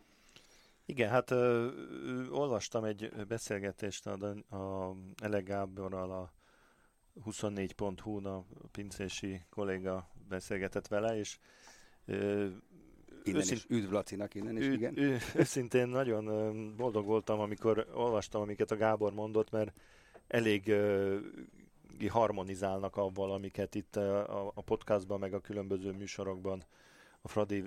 Igen, 0.92 1.10
hát 1.10 1.32
ö, 1.32 1.68
ö, 2.06 2.30
olvastam 2.30 2.84
egy 2.84 3.12
beszélgetést 3.28 4.08
a, 4.08 4.36
a 4.56 4.96
Ele 5.24 5.40
Gáborral, 5.40 6.12
a 6.12 6.32
24.hu-n 7.26 8.26
a 8.26 8.46
pincési 8.72 9.42
kolléga 9.50 10.10
beszélgetett 10.30 10.88
vele, 10.88 11.18
és 11.18 11.40
ö, 12.06 12.48
Innen 13.24 13.42
őszint... 13.42 13.58
is, 13.58 13.66
üdv 13.70 13.92
Lacinak 13.92 14.36
innen 14.36 14.58
is, 14.58 14.66
Ü- 14.66 14.74
igen. 14.74 14.98
Ü- 14.98 15.22
őszintén 15.36 15.88
nagyon 15.88 16.76
boldog 16.76 17.06
voltam, 17.06 17.40
amikor 17.40 17.88
olvastam, 17.94 18.42
amiket 18.42 18.72
a 18.72 18.78
Gábor 18.78 19.14
mondott, 19.14 19.52
mert 19.52 19.74
elég 20.28 20.68
uh, 20.68 21.20
harmonizálnak 22.08 22.96
avval, 22.96 23.32
amiket 23.32 23.76
itt 23.76 23.96
a, 23.96 24.48
a 24.48 24.62
podcastban, 24.62 25.20
meg 25.20 25.34
a 25.34 25.42
különböző 25.42 25.92
műsorokban 25.92 26.64
a 27.22 27.28
Fradi 27.28 27.64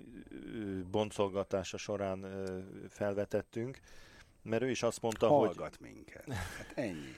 boncolgatása 0.90 1.76
során 1.76 2.26
felvetettünk, 2.88 3.80
mert 4.42 4.62
ő 4.62 4.70
is 4.70 4.82
azt 4.82 5.00
mondta, 5.00 5.28
Hallgat 5.28 5.46
hogy... 5.46 5.56
Hallgat 5.56 5.80
minket. 5.80 6.32
Hát 6.32 6.72
ennyi. 6.74 7.14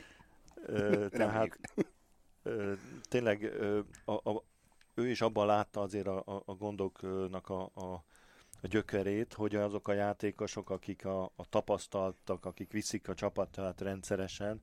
tehát 1.11 1.59
tényleg 3.09 3.53
a, 4.05 4.31
a, 4.31 4.45
ő 4.95 5.09
is 5.09 5.21
abban 5.21 5.47
látta 5.47 5.81
azért 5.81 6.07
a, 6.07 6.23
a, 6.27 6.43
a 6.45 6.55
gondoknak 6.55 7.49
a, 7.49 7.71
a, 7.75 8.05
a 8.63 8.67
gyökerét, 8.67 9.33
hogy 9.33 9.55
azok 9.55 9.89
a 9.89 9.93
játékosok, 9.93 10.71
akik 10.71 11.05
a, 11.05 11.25
a 11.25 11.49
tapasztaltak, 11.49 12.45
akik 12.45 12.73
viszik 12.73 13.09
a 13.09 13.15
csapatát 13.15 13.81
rendszeresen, 13.81 14.61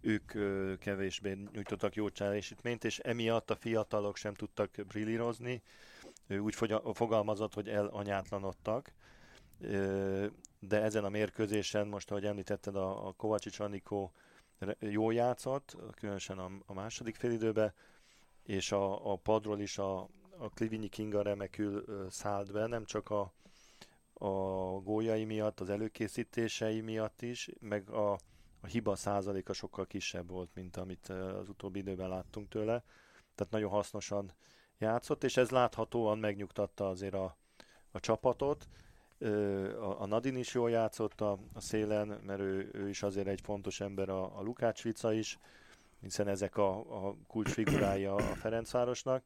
ők 0.00 0.32
kevésbé 0.78 1.38
nyújtottak 1.52 1.94
jó 1.94 2.08
teljesítményt, 2.08 2.84
és 2.84 2.98
emiatt 2.98 3.50
a 3.50 3.56
fiatalok 3.56 4.16
sem 4.16 4.34
tudtak 4.34 4.70
brillírozni. 4.88 5.62
Ő 6.26 6.38
úgy 6.38 6.54
fogalmazott, 6.94 7.54
hogy 7.54 7.68
elanyátlanodtak, 7.68 8.92
de 10.58 10.82
ezen 10.82 11.04
a 11.04 11.08
mérkőzésen, 11.08 11.86
most 11.86 12.10
ahogy 12.10 12.24
említetted, 12.24 12.76
a, 12.76 13.06
a 13.06 13.12
Kovácsics 13.12 13.60
Anikó 13.60 14.12
jól 14.78 15.14
játszott, 15.14 15.76
különösen 15.94 16.38
a, 16.66 16.72
második 16.72 17.14
félidőben, 17.14 17.72
és 18.42 18.72
a, 18.72 19.12
a 19.12 19.16
padról 19.16 19.60
is 19.60 19.78
a, 19.78 20.00
a 20.38 20.48
Klivinyi 20.54 20.88
Kinga 20.88 21.22
remekül 21.22 21.84
szállt 22.10 22.52
be, 22.52 22.66
nem 22.66 22.84
csak 22.84 23.10
a, 23.10 23.32
a 24.12 24.28
góljai 24.80 25.24
miatt, 25.24 25.60
az 25.60 25.68
előkészítései 25.68 26.80
miatt 26.80 27.22
is, 27.22 27.50
meg 27.60 27.90
a, 27.90 28.12
a 28.60 28.66
hiba 28.66 28.96
százaléka 28.96 29.52
sokkal 29.52 29.86
kisebb 29.86 30.28
volt, 30.28 30.50
mint 30.54 30.76
amit 30.76 31.08
az 31.08 31.48
utóbbi 31.48 31.78
időben 31.78 32.08
láttunk 32.08 32.48
tőle. 32.48 32.84
Tehát 33.34 33.52
nagyon 33.52 33.70
hasznosan 33.70 34.32
játszott, 34.78 35.24
és 35.24 35.36
ez 35.36 35.50
láthatóan 35.50 36.18
megnyugtatta 36.18 36.88
azért 36.88 37.14
a, 37.14 37.36
a 37.90 38.00
csapatot. 38.00 38.68
A, 39.80 40.00
a 40.00 40.06
Nadin 40.06 40.36
is 40.36 40.54
jól 40.54 40.70
játszott 40.70 41.20
a, 41.20 41.38
a 41.52 41.60
szélen, 41.60 42.08
mert 42.26 42.40
ő, 42.40 42.70
ő 42.72 42.88
is 42.88 43.02
azért 43.02 43.26
egy 43.26 43.40
fontos 43.40 43.80
ember, 43.80 44.08
a, 44.08 44.38
a 44.38 44.42
Lukács 44.42 44.82
Vica 44.82 45.12
is, 45.12 45.38
hiszen 46.00 46.28
ezek 46.28 46.56
a, 46.56 47.06
a 47.06 47.16
kulcsfigurája 47.26 48.14
a 48.14 48.20
Ferencvárosnak. 48.20 49.24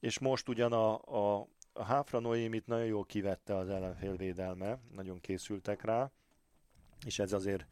És 0.00 0.18
most 0.18 0.48
ugyan 0.48 0.72
a, 0.72 1.00
a, 1.04 1.48
a 1.72 1.84
Háfra 1.84 2.18
Noémit 2.18 2.66
nagyon 2.66 2.86
jól 2.86 3.04
kivette 3.04 3.56
az 3.56 3.68
ellenfél 3.68 4.16
védelme, 4.16 4.78
nagyon 4.94 5.20
készültek 5.20 5.82
rá, 5.82 6.10
és 7.06 7.18
ez 7.18 7.32
azért 7.32 7.66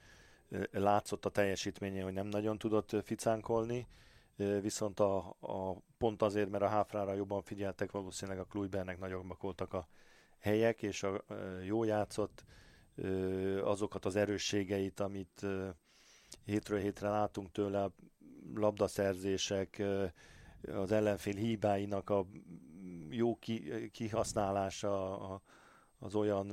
látszott 0.71 1.25
a 1.25 1.31
teljesítménye, 1.31 2.03
hogy 2.03 2.13
nem 2.13 2.27
nagyon 2.27 2.59
tudott 2.59 2.97
ficánkolni, 3.05 3.87
viszont 4.37 5.01
a, 5.01 5.37
a 5.41 5.77
pont 5.99 6.23
azért, 6.23 6.51
mert 6.51 6.65
a 6.65 6.69
Háfrára 6.69 7.15
jobban 7.15 7.43
figyeltek, 7.43 7.91
valószínűleg 7.91 8.41
a 8.41 8.45
Kluibernek 8.45 8.99
nagyobbak 8.99 9.43
voltak 9.43 9.73
a 9.73 9.89
helyek, 10.39 10.83
és 10.83 11.03
a, 11.03 11.15
a 11.15 11.35
jó 11.65 11.85
játszott 11.85 12.45
azokat 13.63 14.05
az 14.05 14.17
erősségeit, 14.17 15.01
amit 15.01 15.47
hétről 16.45 16.79
hétre 16.79 17.09
látunk 17.09 17.53
tőle, 17.53 17.89
labdaszerzések, 18.55 19.83
az 20.73 20.93
ellenfél 20.93 21.35
hibáinak 21.35 22.11
a 22.11 22.27
jó 23.11 23.39
kihasználása, 23.93 25.43
az 25.99 26.15
olyan 26.15 26.47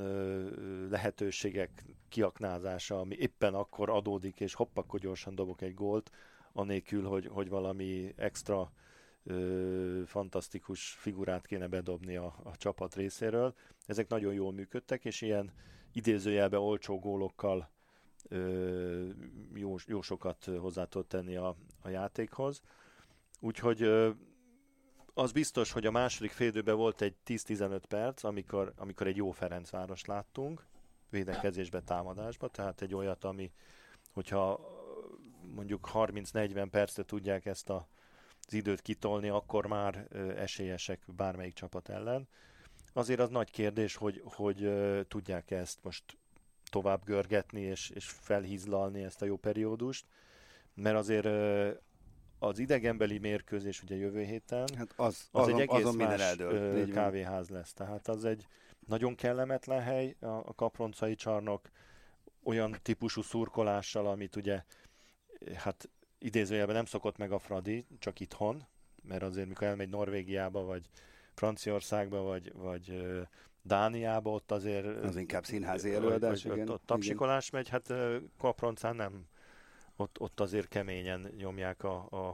lehetőségek 0.90 1.86
kiaknázása, 2.10 3.00
ami 3.00 3.16
éppen 3.16 3.54
akkor 3.54 3.90
adódik, 3.90 4.40
és 4.40 4.54
hopp, 4.54 4.78
akkor 4.78 5.00
gyorsan 5.00 5.36
dobok 5.36 5.62
egy 5.62 5.74
gólt, 5.74 6.12
anélkül, 6.54 7.08
hogy, 7.08 7.28
hogy 7.28 7.50
valami 7.50 8.14
extra 8.16 8.72
ö, 9.24 10.02
fantasztikus 10.06 10.90
figurát 10.90 11.46
kéne 11.46 11.68
bedobni 11.68 12.16
a, 12.16 12.36
a 12.44 12.58
csapat 12.58 12.96
részéről. 12.96 13.54
Ezek 13.86 14.08
nagyon 14.08 14.34
jól 14.34 14.52
működtek, 14.52 15.06
és 15.06 15.22
ilyen 15.22 15.52
idézőjelbe 15.94 16.60
olcsó 16.60 17.00
gólokkal 17.00 17.70
ö, 18.28 19.10
jó, 19.54 19.76
jó 19.86 20.02
sokat 20.02 20.46
hozzá 20.46 20.86
tud 20.86 21.08
tenni 21.08 21.36
a, 21.36 21.56
a 21.82 21.90
játékhoz. 21.90 22.62
Úgyhogy 23.40 23.82
ö, 23.82 24.10
az 25.14 25.32
biztos, 25.32 25.72
hogy 25.72 25.86
a 25.86 25.92
második 25.92 26.32
félidőben 26.32 26.76
volt 26.76 27.02
egy 27.02 27.16
10-15 27.26 27.82
perc, 27.88 28.24
amikor, 28.24 28.74
amikor 28.76 29.08
egy 29.08 29.16
jó 29.16 29.32
Ferencváros 29.32 30.06
láttunk, 30.06 30.66
védekezésbe, 31.10 31.82
támadásba, 31.82 32.48
tehát 32.48 32.82
egy 32.82 32.96
olyat, 32.96 33.24
ami, 33.24 33.52
hogyha 34.12 34.60
mondjuk 35.56 35.90
30-40 35.94 36.68
percre 36.72 37.04
tudják 37.04 37.46
ezt 37.46 37.70
a, 37.70 37.88
az 38.48 38.54
időt 38.54 38.82
kitolni, 38.82 39.30
akkor 39.30 39.66
már 39.66 40.08
esélyesek 40.38 41.00
bármelyik 41.16 41.54
csapat 41.54 41.90
ellen. 41.90 42.28
Azért 42.94 43.20
az 43.20 43.30
nagy 43.30 43.52
kérdés, 43.52 43.96
hogy, 43.96 44.22
hogy 44.26 44.72
tudják 45.08 45.52
ezt 45.52 45.80
most 45.84 46.04
tovább 46.70 47.04
görgetni 47.06 47.62
és, 47.62 47.90
és 47.90 48.06
felhízlalni 48.06 49.04
ezt 49.04 49.22
a 49.22 49.26
jó 49.26 49.38
periódust, 49.38 50.06
mert 50.74 50.96
azért 50.96 51.28
az 52.40 52.60
idegenbeli 52.60 53.18
mérkőzés 53.18 53.84
ugye 53.84 53.96
jövő 53.96 54.24
héten, 54.24 54.68
hát 54.78 54.94
az, 54.96 55.28
az, 55.32 55.42
az 55.42 55.48
egy 55.48 55.60
egész 55.60 55.86
azon 55.86 55.96
más 55.96 56.22
eldől, 56.22 56.92
kávéház 56.92 57.50
lesz. 57.50 57.74
Tehát 57.74 58.08
az 58.08 58.26
egy 58.26 58.48
nagyon 58.88 59.16
kellemetlen 59.16 59.82
hely, 59.82 60.16
a, 60.20 60.26
a 60.26 60.54
kaproncai 60.56 61.16
csarnok 61.16 61.70
olyan 62.44 62.78
típusú 62.82 63.22
szurkolással, 63.22 64.08
amit 64.08 64.36
ugye 64.36 64.64
hát 65.56 65.90
idézőjelben 66.18 66.76
nem 66.76 66.86
szokott 66.86 67.18
meg 67.18 67.32
a 67.32 67.40
Fradi, 67.40 67.86
csak 68.00 68.20
itthon, 68.20 68.64
mert 69.04 69.24
azért 69.24 69.48
mikor 69.48 69.68
elmegy 69.68 69.90
Norvégiába, 69.90 70.64
vagy 70.64 70.90
Franciaországba, 71.34 72.22
vagy, 72.22 72.54
vagy 72.54 73.04
Dániába, 73.62 74.32
ott 74.32 74.52
azért... 74.52 75.04
Az 75.04 75.16
inkább 75.16 75.46
színházi 75.46 75.94
előadás, 75.94 76.46
igen. 76.46 76.60
Ott, 76.60 76.70
ott 76.70 76.86
tapsikolás 76.86 77.48
igen. 77.48 77.60
megy, 77.60 77.70
hát 77.70 77.94
Kaproncán 78.38 78.96
nem, 78.96 79.26
ott, 79.96 80.20
ott 80.20 80.40
azért 80.40 80.68
keményen 80.68 81.34
nyomják 81.38 81.84
a, 81.84 82.08
a, 82.10 82.28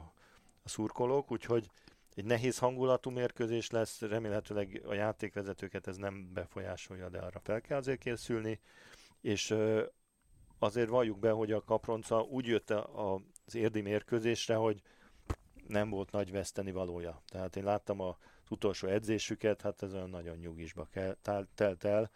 a 0.63 0.69
szurkolók, 0.69 1.31
úgyhogy 1.31 1.69
egy 2.15 2.25
nehéz 2.25 2.57
hangulatú 2.57 3.09
mérkőzés 3.09 3.69
lesz, 3.69 4.01
remélhetőleg 4.01 4.81
a 4.85 4.93
játékvezetőket 4.93 5.87
ez 5.87 5.95
nem 5.95 6.33
befolyásolja, 6.33 7.09
de 7.09 7.19
arra 7.19 7.39
fel 7.39 7.61
kell 7.61 7.77
azért 7.77 7.99
készülni, 7.99 8.59
és 9.21 9.55
azért 10.59 10.89
valljuk 10.89 11.19
be, 11.19 11.31
hogy 11.31 11.51
a 11.51 11.63
Kapronca 11.63 12.21
úgy 12.21 12.45
jött 12.45 12.69
az 13.45 13.55
érdi 13.55 13.81
mérkőzésre, 13.81 14.55
hogy 14.55 14.81
nem 15.67 15.89
volt 15.89 16.11
nagy 16.11 16.31
veszteni 16.31 16.71
valója. 16.71 17.21
Tehát 17.27 17.55
én 17.55 17.63
láttam 17.63 18.01
az 18.01 18.15
utolsó 18.49 18.87
edzésüket, 18.87 19.61
hát 19.61 19.83
ez 19.83 19.93
olyan 19.93 20.09
nagyon 20.09 20.37
nyugisba 20.37 20.87
telt 21.55 21.83
el. 21.83 22.11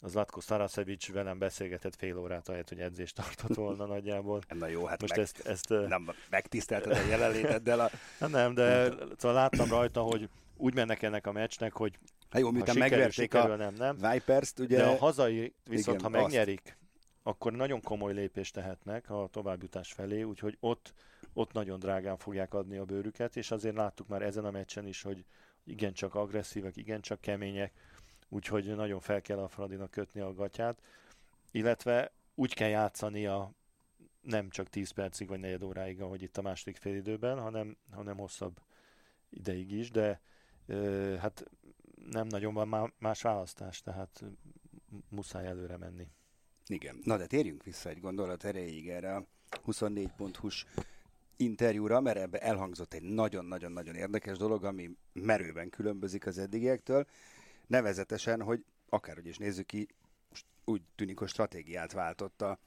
Az 0.00 0.14
Latko 0.14 0.40
Szaraszevics 0.40 1.12
velem 1.12 1.38
beszélgetett 1.38 1.96
fél 1.96 2.18
órát, 2.18 2.48
ahelyett, 2.48 2.68
hogy 2.68 2.80
edzést 2.80 3.14
tartott 3.14 3.56
volna 3.56 3.86
nagyjából. 3.94 4.40
Na 4.48 4.66
jó, 4.66 4.84
hát 4.84 5.00
Most 5.00 5.16
meg, 5.16 5.24
ezt, 5.24 5.46
ezt, 5.46 5.68
nem 5.68 6.10
megtisztelted 6.30 6.92
a 6.92 7.06
jelenléteddel. 7.08 7.80
A... 7.80 7.90
Hát 8.20 8.30
nem, 8.30 8.54
de 8.54 8.90
szóval 9.16 9.32
láttam 9.32 9.68
rajta, 9.68 10.00
hogy 10.00 10.28
úgy 10.56 10.74
mennek 10.74 11.02
ennek 11.02 11.26
a 11.26 11.32
meccsnek, 11.32 11.72
hogy 11.72 11.98
Hát 12.30 12.40
jó, 12.40 12.50
miután 12.50 12.76
megverték 12.78 13.34
a 13.34 13.56
nem, 13.56 13.74
nem. 13.74 13.96
Vipers-t, 14.12 14.58
ugye... 14.58 14.76
De 14.76 14.86
a 14.86 14.96
hazai 14.96 15.54
viszont, 15.64 16.00
igen, 16.00 16.12
ha 16.12 16.20
megnyerik, 16.20 16.60
azt 16.64 16.85
akkor 17.26 17.52
nagyon 17.52 17.80
komoly 17.80 18.12
lépést 18.12 18.54
tehetnek 18.54 19.10
a 19.10 19.28
továbbjutás 19.30 19.92
felé, 19.92 20.22
úgyhogy 20.22 20.56
ott, 20.60 20.94
ott 21.32 21.52
nagyon 21.52 21.78
drágán 21.78 22.16
fogják 22.16 22.54
adni 22.54 22.76
a 22.76 22.84
bőrüket, 22.84 23.36
és 23.36 23.50
azért 23.50 23.74
láttuk 23.74 24.08
már 24.08 24.22
ezen 24.22 24.44
a 24.44 24.50
meccsen 24.50 24.86
is, 24.86 25.02
hogy 25.02 25.24
igencsak 25.64 26.14
agresszívek, 26.14 26.76
igencsak 26.76 27.20
kemények, 27.20 27.72
úgyhogy 28.28 28.74
nagyon 28.76 29.00
fel 29.00 29.20
kell 29.20 29.38
a 29.38 29.48
Fradinak 29.48 29.90
kötni 29.90 30.20
a 30.20 30.34
gatyát, 30.34 30.82
illetve 31.50 32.12
úgy 32.34 32.54
kell 32.54 32.68
játszani 32.68 33.26
a 33.26 33.50
nem 34.20 34.50
csak 34.50 34.68
10 34.68 34.90
percig 34.90 35.28
vagy 35.28 35.40
negyed 35.40 35.62
óráig, 35.62 36.00
ahogy 36.00 36.22
itt 36.22 36.36
a 36.36 36.42
második 36.42 36.76
fél 36.76 36.94
időben, 36.94 37.40
hanem, 37.40 37.76
hanem 37.90 38.16
hosszabb 38.16 38.60
ideig 39.30 39.72
is, 39.72 39.90
de 39.90 40.20
ö, 40.66 41.14
hát 41.16 41.44
nem 42.10 42.26
nagyon 42.26 42.54
van 42.54 42.94
más 42.98 43.22
választás, 43.22 43.80
tehát 43.80 44.24
muszáj 45.08 45.46
előre 45.46 45.76
menni. 45.76 46.08
Igen. 46.66 47.00
Na 47.02 47.16
de 47.16 47.26
térjünk 47.26 47.64
vissza 47.64 47.88
egy 47.88 48.00
gondolat 48.00 48.44
erejéig 48.44 48.88
erre 48.88 49.14
a 49.14 49.24
24 49.62 50.10
ponthus 50.16 50.66
interjúra, 51.36 52.00
mert 52.00 52.16
ebbe 52.16 52.38
elhangzott 52.38 52.94
egy 52.94 53.02
nagyon-nagyon-nagyon 53.02 53.94
érdekes 53.94 54.36
dolog, 54.36 54.64
ami 54.64 54.90
merőben 55.12 55.70
különbözik 55.70 56.26
az 56.26 56.38
eddigiektől, 56.38 57.06
nevezetesen, 57.66 58.42
hogy 58.42 58.64
akárhogy 58.88 59.26
is 59.26 59.38
nézzük 59.38 59.66
ki, 59.66 59.88
úgy 60.64 60.82
tűnik, 60.94 61.18
hogy 61.18 61.28
stratégiát 61.28 61.92
váltotta 61.92 62.58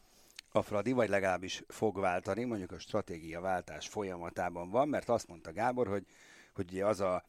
a 0.52 0.62
Fradi, 0.62 0.92
vagy 0.92 1.10
legalábbis 1.10 1.64
fog 1.68 2.00
váltani, 2.00 2.44
mondjuk 2.44 2.72
a 2.72 2.80
stratégia 2.80 3.42
váltás 3.42 3.88
folyamatában 3.88 4.70
van, 4.70 4.88
mert 4.88 5.10
azt 5.10 5.28
mondta 5.28 5.54
Gábor, 5.54 5.88
hogy, 5.88 6.06
hogy 6.54 6.80
az 6.80 7.00
a 7.00 7.24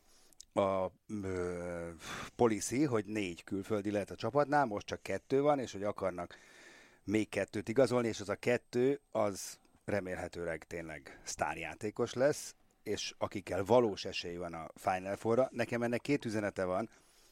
a 0.53 0.93
ö, 1.23 1.89
policy, 2.37 2.85
hogy 2.85 3.05
négy 3.05 3.45
külföldi 3.45 3.91
lehet 3.91 4.11
a 4.11 4.15
csapatnál, 4.17 4.65
most 4.65 4.87
csak 4.87 5.03
kettő 5.03 5.41
van, 5.41 5.59
és 5.59 5.73
hogy 5.73 5.83
akarnak 5.83 6.37
még 7.11 7.29
kettőt 7.29 7.69
igazolni, 7.69 8.09
és 8.09 8.21
az 8.21 8.29
a 8.29 8.35
kettő 8.35 9.01
az 9.11 9.59
remélhetőleg 9.85 10.65
tényleg 10.65 11.21
sztárjátékos 11.25 12.13
lesz, 12.13 12.55
és 12.83 13.15
akikkel 13.19 13.65
valós 13.65 14.05
esély 14.05 14.37
van 14.37 14.55
a 14.55 14.71
Final 14.75 15.17
Four-ra. 15.17 15.49
Nekem 15.53 15.83
ennek 15.83 16.01
két 16.01 16.25
üzenete 16.25 16.65
van. 16.65 16.91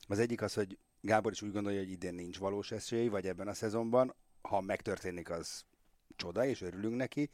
Az 0.08 0.18
egyik 0.18 0.42
az, 0.42 0.54
hogy 0.54 0.78
Gábor 1.00 1.32
is 1.32 1.42
úgy 1.42 1.52
gondolja, 1.52 1.78
hogy 1.78 1.90
idén 1.90 2.14
nincs 2.14 2.38
valós 2.38 2.70
esély, 2.70 3.08
vagy 3.08 3.26
ebben 3.26 3.48
a 3.48 3.54
szezonban. 3.54 4.14
Ha 4.42 4.60
megtörténik, 4.60 5.30
az 5.30 5.64
csoda, 6.16 6.44
és 6.44 6.60
örülünk 6.60 6.96
neki. 6.96 7.30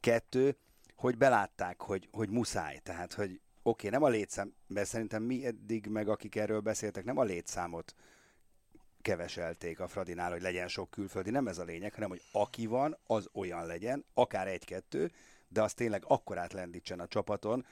Kettő, 0.00 0.56
hogy 0.96 1.16
belátták, 1.16 1.82
hogy, 1.82 2.08
hogy 2.12 2.30
muszáj. 2.30 2.78
Tehát, 2.82 3.12
hogy 3.12 3.30
oké, 3.30 3.40
okay, 3.62 3.90
nem 3.90 4.02
a 4.02 4.08
létszám, 4.08 4.54
mert 4.66 4.88
szerintem 4.88 5.22
mi 5.22 5.46
eddig, 5.46 5.86
meg 5.86 6.08
akik 6.08 6.36
erről 6.36 6.60
beszéltek, 6.60 7.04
nem 7.04 7.18
a 7.18 7.24
létszámot 7.24 7.94
keveselték 9.06 9.80
a 9.80 9.88
Fradinál, 9.88 10.30
hogy 10.30 10.42
legyen 10.42 10.68
sok 10.68 10.90
külföldi, 10.90 11.30
nem 11.30 11.46
ez 11.46 11.58
a 11.58 11.64
lényeg, 11.64 11.94
hanem 11.94 12.08
hogy 12.08 12.22
aki 12.32 12.66
van, 12.66 12.98
az 13.06 13.28
olyan 13.32 13.66
legyen, 13.66 14.04
akár 14.14 14.48
egy-kettő, 14.48 15.10
de 15.48 15.62
az 15.62 15.74
tényleg 15.74 16.04
akkor 16.06 16.38
átlendítsen 16.38 17.00
a 17.00 17.06
csapaton, 17.06 17.66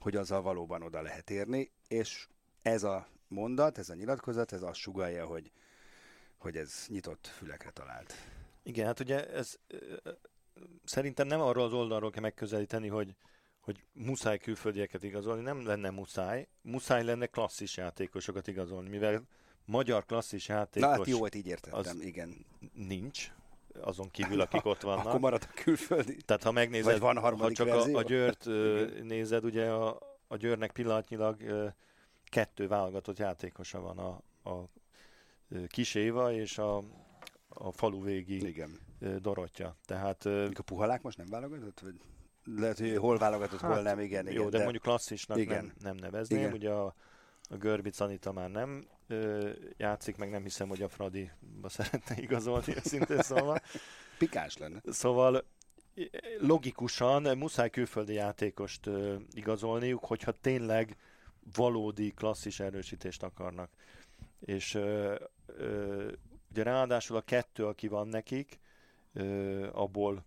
hogy 0.00 0.16
azzal 0.16 0.42
valóban 0.42 0.82
oda 0.82 1.02
lehet 1.02 1.30
érni, 1.30 1.70
és 1.88 2.28
ez 2.62 2.82
a 2.82 3.08
mondat, 3.28 3.78
ez 3.78 3.88
a 3.88 3.94
nyilatkozat, 3.94 4.52
ez 4.52 4.62
azt 4.62 4.78
sugalja, 4.78 5.26
hogy, 5.26 5.50
hogy 6.38 6.56
ez 6.56 6.84
nyitott 6.88 7.26
fülekre 7.26 7.70
talált. 7.70 8.14
Igen, 8.62 8.86
hát 8.86 9.00
ugye 9.00 9.26
ez 9.30 9.58
szerintem 10.84 11.26
nem 11.26 11.40
arról 11.40 11.64
az 11.64 11.72
oldalról 11.72 12.10
kell 12.10 12.22
megközelíteni, 12.22 12.88
hogy, 12.88 13.16
hogy 13.60 13.84
muszáj 13.92 14.38
külföldieket 14.38 15.02
igazolni, 15.02 15.42
nem 15.42 15.66
lenne 15.66 15.90
muszáj, 15.90 16.48
muszáj 16.60 17.04
lenne 17.04 17.26
klasszis 17.26 17.76
játékosokat 17.76 18.46
igazolni, 18.46 18.88
mivel 18.88 19.26
magyar 19.68 20.04
klasszis 20.06 20.48
játékos... 20.48 20.88
Na 20.88 20.96
hát 20.96 21.06
jó, 21.06 21.26
így 21.26 21.46
értettem, 21.46 22.00
igen. 22.00 22.46
Nincs, 22.74 23.32
azon 23.80 24.10
kívül, 24.10 24.40
akik 24.40 24.64
ott 24.64 24.82
vannak. 24.90 25.06
Akkor 25.06 25.20
marad 25.20 25.46
a 25.50 25.60
külföldi. 25.62 26.16
Tehát 26.16 26.42
ha 26.42 26.52
megnézed, 26.52 26.98
van 26.98 27.18
ha 27.18 27.52
csak 27.52 27.68
a, 27.68 27.82
a 27.82 28.02
Győrt 28.02 28.44
nézed, 29.02 29.44
ugye 29.44 29.70
a, 29.70 29.98
a 30.26 30.36
Győrnek 30.36 30.72
pillanatnyilag 30.72 31.36
kettő 32.24 32.68
válogatott 32.68 33.18
játékosa 33.18 33.80
van, 33.80 33.98
a, 33.98 34.22
a 34.50 34.68
Kis 35.66 35.94
Éva 35.94 36.32
és 36.32 36.58
a, 36.58 36.82
a 37.48 37.72
falu 37.72 38.02
végi 38.02 38.46
Igen. 38.46 38.78
Dorottya. 39.20 39.76
Tehát, 39.84 40.26
a 40.26 40.62
Puhalák 40.64 41.02
most 41.02 41.16
nem 41.16 41.26
válogatott? 41.30 41.80
Vagy 41.80 41.94
lehet, 42.44 42.78
hogy 42.78 42.96
hol 42.96 43.18
válogatott, 43.18 43.60
hát, 43.60 43.72
hol 43.72 43.82
nem, 43.82 44.00
igen. 44.00 44.26
Jó, 44.26 44.32
igen, 44.32 44.50
de, 44.50 44.56
de 44.56 44.62
mondjuk 44.62 44.82
klasszisnak 44.82 45.38
igen. 45.38 45.64
Nem, 45.64 45.74
nem 45.80 45.96
nevezném. 45.96 46.38
Igen. 46.38 46.52
Ugye 46.52 46.70
a, 46.70 46.94
a 47.50 47.56
Görbic 47.56 48.00
Anita 48.00 48.32
már 48.32 48.50
nem 48.50 48.88
ö, 49.08 49.50
játszik, 49.76 50.16
meg 50.16 50.30
nem 50.30 50.42
hiszem, 50.42 50.68
hogy 50.68 50.82
a 50.82 50.88
Fradi 50.88 51.30
szeretne 51.64 52.16
igazolni, 52.16 52.74
szintén 52.84 53.22
szóval. 53.22 53.60
Pikás 54.18 54.56
lenne. 54.56 54.80
Szóval 54.84 55.44
logikusan 56.40 57.38
muszáj 57.38 57.70
külföldi 57.70 58.12
játékost 58.12 58.86
ö, 58.86 59.16
igazolniuk, 59.30 60.04
hogyha 60.04 60.32
tényleg 60.32 60.96
valódi 61.54 62.10
klasszis 62.10 62.60
erősítést 62.60 63.22
akarnak. 63.22 63.70
És 64.40 64.74
ö, 64.74 65.14
ö, 65.46 66.12
ugye 66.50 66.62
ráadásul 66.62 67.16
a 67.16 67.20
kettő, 67.20 67.66
aki 67.66 67.88
van 67.88 68.08
nekik, 68.08 68.58
ö, 69.12 69.68
abból 69.72 70.24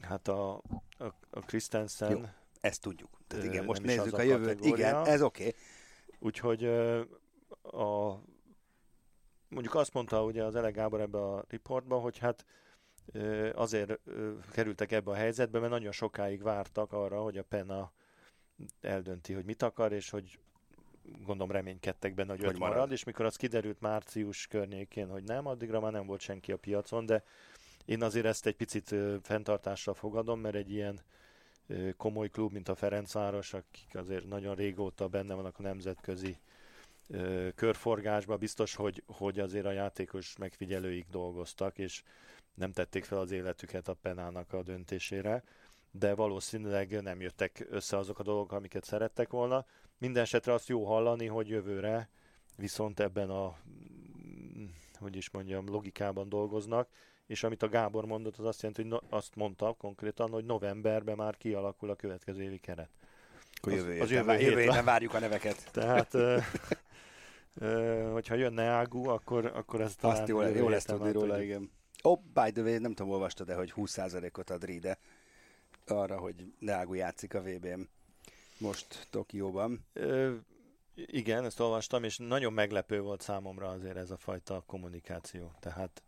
hát 0.00 0.28
a, 0.28 0.54
a, 0.98 1.04
a 1.30 1.40
Christensen... 1.40 2.10
Jó, 2.10 2.20
ezt 2.60 2.80
tudjuk. 2.80 3.20
Tehát 3.26 3.44
igen, 3.44 3.64
most 3.64 3.82
nézzük 3.82 4.12
a, 4.12 4.18
a 4.18 4.22
jövőt. 4.22 4.64
Igen, 4.64 5.06
ez 5.06 5.22
oké. 5.22 5.46
Okay. 5.46 5.54
Úgyhogy 6.18 6.70
a, 7.72 8.20
mondjuk 9.48 9.74
azt 9.74 9.92
mondta 9.92 10.24
ugye 10.24 10.44
az 10.44 10.54
Ele 10.54 10.70
Gábor 10.70 11.00
ebbe 11.00 11.18
a 11.18 11.44
riportban, 11.48 12.00
hogy 12.00 12.18
hát 12.18 12.44
azért 13.52 13.98
kerültek 14.50 14.92
ebbe 14.92 15.10
a 15.10 15.14
helyzetbe, 15.14 15.58
mert 15.58 15.70
nagyon 15.70 15.92
sokáig 15.92 16.42
vártak 16.42 16.92
arra, 16.92 17.22
hogy 17.22 17.38
a 17.38 17.44
Penna 17.44 17.92
eldönti, 18.80 19.32
hogy 19.32 19.44
mit 19.44 19.62
akar, 19.62 19.92
és 19.92 20.10
hogy 20.10 20.38
gondolom 21.24 21.50
reménykedtek 21.50 22.14
benne, 22.14 22.30
hogy, 22.30 22.44
hogy 22.44 22.58
marad. 22.58 22.74
marad, 22.74 22.92
és 22.92 23.04
mikor 23.04 23.24
az 23.24 23.36
kiderült 23.36 23.80
március 23.80 24.46
környékén, 24.46 25.08
hogy 25.08 25.22
nem, 25.22 25.46
addigra 25.46 25.80
már 25.80 25.92
nem 25.92 26.06
volt 26.06 26.20
senki 26.20 26.52
a 26.52 26.56
piacon, 26.56 27.06
de 27.06 27.24
én 27.84 28.02
azért 28.02 28.26
ezt 28.26 28.46
egy 28.46 28.56
picit 28.56 28.94
fenntartással 29.22 29.94
fogadom, 29.94 30.40
mert 30.40 30.54
egy 30.54 30.70
ilyen 30.70 31.00
komoly 31.96 32.28
klub, 32.28 32.52
mint 32.52 32.68
a 32.68 32.74
Ferencváros, 32.74 33.54
akik 33.54 33.94
azért 33.94 34.28
nagyon 34.28 34.54
régóta 34.54 35.08
benne 35.08 35.34
vannak 35.34 35.58
a 35.58 35.62
nemzetközi 35.62 36.38
körforgásban, 37.54 38.38
biztos, 38.38 38.74
hogy, 38.74 39.02
hogy 39.06 39.38
azért 39.38 39.66
a 39.66 39.70
játékos 39.70 40.36
megfigyelőik 40.36 41.06
dolgoztak, 41.10 41.78
és 41.78 42.02
nem 42.54 42.72
tették 42.72 43.04
fel 43.04 43.18
az 43.18 43.30
életüket 43.30 43.88
a 43.88 43.94
penának 43.94 44.52
a 44.52 44.62
döntésére, 44.62 45.42
de 45.90 46.14
valószínűleg 46.14 47.02
nem 47.02 47.20
jöttek 47.20 47.66
össze 47.70 47.96
azok 47.96 48.18
a 48.18 48.22
dolgok, 48.22 48.52
amiket 48.52 48.84
szerettek 48.84 49.30
volna. 49.30 49.66
Minden 49.98 50.22
esetre 50.22 50.52
azt 50.52 50.68
jó 50.68 50.84
hallani, 50.84 51.26
hogy 51.26 51.48
jövőre 51.48 52.08
viszont 52.56 53.00
ebben 53.00 53.30
a, 53.30 53.56
hogy 54.98 55.16
is 55.16 55.30
mondjam, 55.30 55.68
logikában 55.68 56.28
dolgoznak, 56.28 56.88
és 57.26 57.42
amit 57.42 57.62
a 57.62 57.68
Gábor 57.68 58.06
mondott, 58.06 58.36
az 58.36 58.44
azt 58.44 58.62
jelenti, 58.62 58.82
hogy 58.82 58.90
no, 58.90 59.16
azt 59.16 59.34
mondta 59.34 59.74
konkrétan, 59.78 60.30
hogy 60.30 60.44
novemberben 60.44 61.16
már 61.16 61.36
kialakul 61.36 61.90
a 61.90 61.94
következő 61.94 62.42
évi 62.42 62.58
keret. 62.58 62.90
Akkor 63.54 63.72
jövő, 63.72 63.94
az, 63.94 64.00
az 64.00 64.10
jövő, 64.10 64.32
jövő 64.32 64.60
héten 64.60 64.84
várjuk 64.84 65.14
a 65.14 65.18
neveket. 65.18 65.70
Tehát, 65.72 66.14
ö, 67.58 68.08
hogyha 68.12 68.34
jönne 68.34 68.62
Ágú, 68.62 69.08
akkor, 69.08 69.46
akkor 69.46 69.80
ez 69.80 69.94
talán 69.96 70.16
Azt 70.16 70.28
jó, 70.28 70.42
jó 70.42 70.68
lesz 70.68 70.84
tudni 70.84 71.12
róla, 71.12 71.42
igen. 71.42 71.70
Oh, 72.02 72.20
by 72.20 72.50
the 72.52 72.62
way, 72.62 72.78
nem 72.78 72.92
tudom, 72.92 73.12
olvastad 73.12 73.46
de 73.46 73.54
hogy 73.54 73.72
20%-ot 73.76 74.50
ad 74.50 74.64
Ride 74.64 74.98
arra, 75.86 76.18
hogy 76.18 76.52
Neágu 76.58 76.94
játszik 76.94 77.34
a 77.34 77.42
VB-n 77.42 77.88
most 78.58 79.06
Tokióban. 79.10 79.84
Ö, 79.92 80.34
igen, 80.94 81.44
ezt 81.44 81.60
olvastam, 81.60 82.04
és 82.04 82.18
nagyon 82.18 82.52
meglepő 82.52 83.00
volt 83.00 83.20
számomra 83.20 83.68
azért 83.68 83.96
ez 83.96 84.10
a 84.10 84.16
fajta 84.16 84.62
kommunikáció. 84.66 85.52
Tehát 85.60 86.02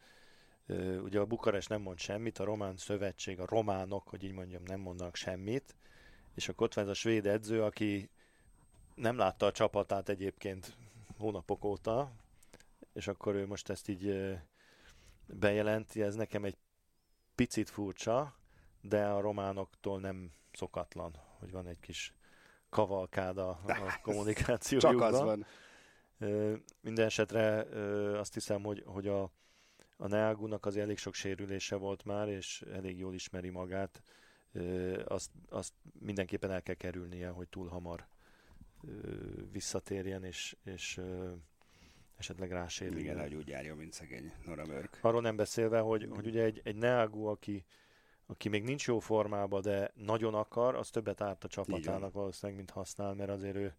ö, 0.66 0.98
ugye 0.98 1.18
a 1.18 1.24
Bukares 1.24 1.66
nem 1.66 1.80
mond 1.80 1.98
semmit, 1.98 2.38
a 2.38 2.44
Román 2.44 2.76
Szövetség, 2.76 3.40
a 3.40 3.46
románok, 3.46 4.08
hogy 4.08 4.24
így 4.24 4.32
mondjam, 4.32 4.62
nem 4.66 4.80
mondanak 4.80 5.14
semmit, 5.14 5.74
és 6.34 6.48
akkor 6.48 6.66
ott 6.66 6.74
van 6.74 6.84
ez 6.84 6.90
a 6.90 6.94
svéd 6.94 7.26
edző, 7.26 7.62
aki 7.62 8.10
nem 8.94 9.16
látta 9.16 9.46
a 9.46 9.52
csapatát 9.52 10.08
egyébként 10.08 10.76
hónapok 11.18 11.64
óta, 11.64 12.12
és 12.92 13.08
akkor 13.08 13.34
ő 13.34 13.46
most 13.46 13.70
ezt 13.70 13.88
így 13.88 14.36
bejelenti, 15.26 16.02
ez 16.02 16.14
nekem 16.14 16.44
egy 16.44 16.56
picit 17.34 17.70
furcsa, 17.70 18.34
de 18.80 19.06
a 19.06 19.20
románoktól 19.20 20.00
nem 20.00 20.32
szokatlan, 20.52 21.16
hogy 21.38 21.50
van 21.50 21.66
egy 21.66 21.80
kis 21.80 22.14
kavalkád 22.68 23.38
a, 23.38 23.48
a 23.48 23.98
kommunikációjukban. 24.02 25.12
Csak 25.12 25.12
az 25.12 25.20
van. 25.20 25.46
Minden 26.80 27.04
esetre 27.04 27.60
azt 28.18 28.34
hiszem, 28.34 28.62
hogy, 28.62 28.82
hogy 28.86 29.08
a, 29.08 29.22
a 29.96 30.06
Neagunak 30.06 30.66
az 30.66 30.76
elég 30.76 30.98
sok 30.98 31.14
sérülése 31.14 31.76
volt 31.76 32.04
már, 32.04 32.28
és 32.28 32.64
elég 32.72 32.98
jól 32.98 33.14
ismeri 33.14 33.48
magát. 33.48 34.02
Azt, 35.04 35.30
azt 35.48 35.72
mindenképpen 36.00 36.50
el 36.50 36.62
kell 36.62 36.74
kerülnie, 36.74 37.28
hogy 37.28 37.48
túl 37.48 37.68
hamar 37.68 38.06
visszatérjen, 39.52 40.24
és, 40.24 40.56
és 40.64 41.00
esetleg 42.16 42.50
rásérül. 42.50 42.98
Igen, 42.98 43.20
hogy 43.20 43.34
úgy 43.34 43.48
járjon, 43.48 43.76
mint 43.76 43.92
szegény 43.92 44.32
Nora 44.44 44.66
Mörk. 44.66 44.98
Arról 45.00 45.20
nem 45.20 45.36
beszélve, 45.36 45.78
hogy, 45.78 46.08
hogy 46.10 46.26
ugye 46.26 46.42
egy, 46.42 46.60
egy 46.64 46.76
Neagu, 46.76 47.24
aki, 47.24 47.64
aki 48.26 48.48
még 48.48 48.62
nincs 48.62 48.86
jó 48.86 48.98
formában, 48.98 49.60
de 49.60 49.92
nagyon 49.94 50.34
akar, 50.34 50.74
az 50.74 50.90
többet 50.90 51.20
árt 51.20 51.44
a 51.44 51.48
csapatának 51.48 52.12
valószínűleg, 52.12 52.56
mint 52.56 52.70
használ, 52.70 53.14
mert 53.14 53.30
azért 53.30 53.56
ő 53.56 53.74